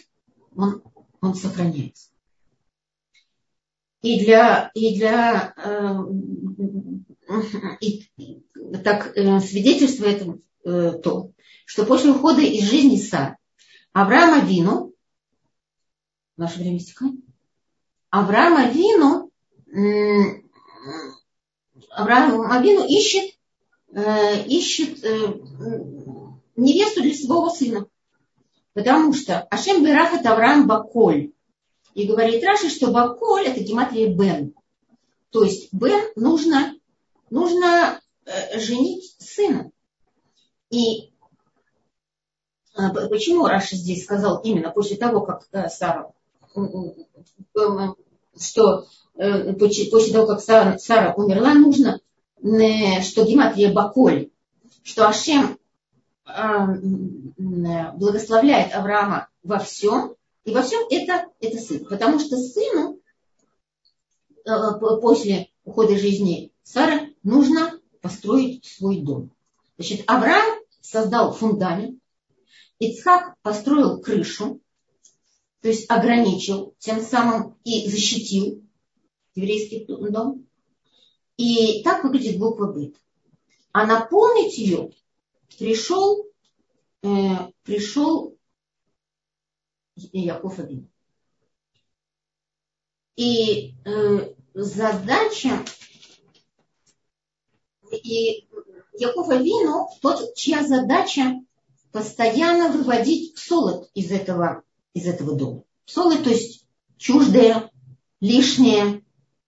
[0.55, 0.83] он,
[1.23, 2.11] он сохраняется.
[4.03, 5.55] И для, и для
[7.81, 8.05] и,
[8.85, 11.33] так свидетельство это э, то,
[11.73, 13.39] что после ухода из жизни Сар
[13.95, 14.93] Авраама Вину,
[16.37, 17.15] наше время истекает,
[18.11, 19.31] Авраама Вину,
[19.75, 20.43] э,
[21.89, 23.39] Авраам Авину ищет,
[23.95, 25.33] э, ищет э,
[26.57, 27.87] невесту для своего сына.
[28.75, 31.33] Потому что Ашем Берахат Авраам Баколь.
[31.95, 34.53] И говорит Раши, что Баколь это гематрия Бен.
[35.31, 36.75] То есть Бен нужно,
[37.31, 39.71] нужно э, женить сына.
[40.69, 41.12] И
[42.75, 46.11] почему Раши здесь сказал именно после того, как э, Сара,
[48.39, 52.01] что после того, как Сара, Сара умерла, нужно,
[52.41, 54.31] что гематрия Баколь,
[54.83, 55.59] что Ашем
[57.37, 61.85] благословляет Авраама во всем, и во всем это, это сын.
[61.85, 62.99] Потому что сыну
[64.45, 64.51] э,
[65.01, 69.31] после ухода жизни Сары нужно построить свой дом.
[69.77, 72.01] Значит, Авраам создал фундамент,
[72.79, 74.61] Ицхак построил крышу,
[75.61, 78.65] то есть ограничил, тем самым и защитил
[79.35, 80.47] еврейский дом.
[81.37, 82.97] И так выглядит буква Бет.
[83.73, 84.91] А наполнить ее
[85.59, 86.27] пришел,
[87.03, 87.09] э,
[87.63, 88.37] пришел
[89.95, 90.91] Яков Абин.
[93.17, 95.65] И э, задача
[97.93, 98.49] и
[98.95, 101.41] Яков Авину, тот, чья задача
[101.93, 104.63] постоянно выводить солод из этого,
[104.95, 105.65] из этого дома.
[105.85, 106.67] Солод, то есть
[106.97, 107.71] чуждое,
[108.21, 109.03] лишнее,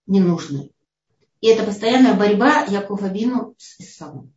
[0.05, 0.69] ненужное.
[1.41, 4.33] И это постоянная борьба Яков Абину с Исавом.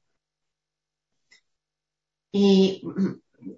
[2.32, 2.82] И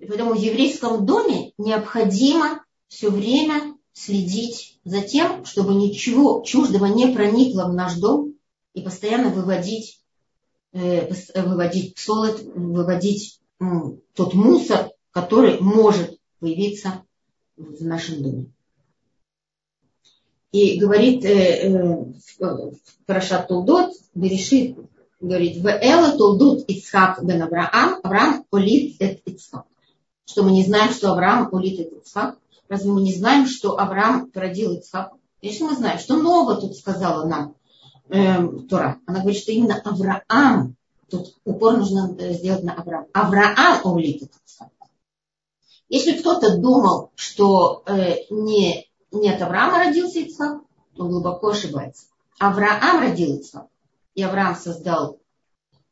[0.06, 7.64] поэтому в еврейском доме необходимо все время следить за тем, чтобы ничего чуждого не проникло
[7.64, 8.34] в наш дом
[8.72, 10.00] и постоянно выводить,
[10.72, 13.39] э, выводить солод, выводить
[14.14, 17.04] тот мусор, который может появиться
[17.56, 18.46] в нашем доме.
[20.52, 22.72] И говорит э, э,
[23.06, 24.76] Парашат Толдот, Берешит
[25.20, 29.66] говорит, в Эла Толдут Ицхак бен Авраам, Авраам Олит эт Ицхак.
[30.24, 32.38] Что мы не знаем, что Авраам Олит эт Ицхак.
[32.68, 35.12] Разве мы не знаем, что Авраам породил Ицхак?
[35.40, 37.54] Конечно, мы знаем, что нового тут сказала нам
[38.08, 39.00] э, Тора.
[39.06, 40.76] Она говорит, что именно Авраам,
[41.10, 43.06] тут упор нужно э, сделать на Авраам.
[43.12, 44.68] Авраам Олит эт Ицхак.
[45.88, 50.62] Если кто-то думал, что э, не, не от Авраама родился Ицхак,
[50.94, 52.06] то глубоко ошибается.
[52.38, 53.68] Авраам родил Ицхак.
[54.14, 55.20] И Авраам создал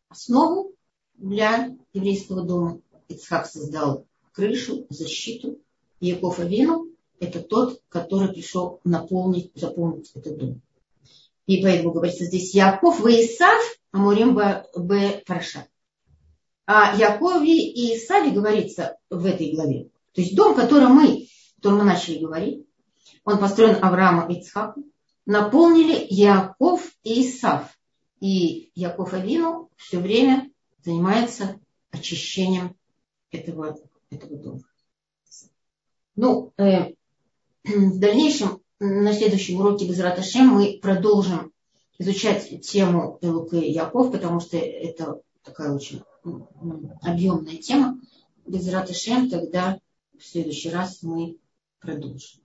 [0.09, 0.73] основу
[1.15, 2.81] для еврейского дома.
[3.09, 5.59] Ицхак создал крышу, защиту.
[6.01, 6.87] Яков Авину–
[7.21, 10.63] это тот, который пришел наполнить, заполнить этот дом.
[11.49, 13.59] И поэтому говорится здесь Яков, вы Исав,
[13.91, 15.23] Амурим Б.
[15.27, 15.67] Параша.
[16.67, 19.89] О Якове и Исаве говорится в этой главе.
[20.13, 21.27] То есть дом, который мы,
[21.57, 22.67] который мы начали говорить,
[23.25, 24.93] он построен Авраамом и Ицхаком,
[25.25, 27.75] наполнили Яков и Исав.
[28.21, 30.51] И Яков Авину все время
[30.85, 31.59] занимается
[31.91, 32.77] очищением
[33.31, 33.79] этого,
[34.11, 34.61] этого дома.
[36.15, 36.93] Ну, э,
[37.65, 41.53] в дальнейшем, на следующем уроке без Раташем мы продолжим
[41.99, 46.03] изучать тему Элук и Яков, потому что это такая очень
[47.03, 48.01] объемная тема.
[48.47, 49.81] Без Раташем тогда
[50.17, 51.39] в следующий раз мы
[51.81, 52.41] продолжим.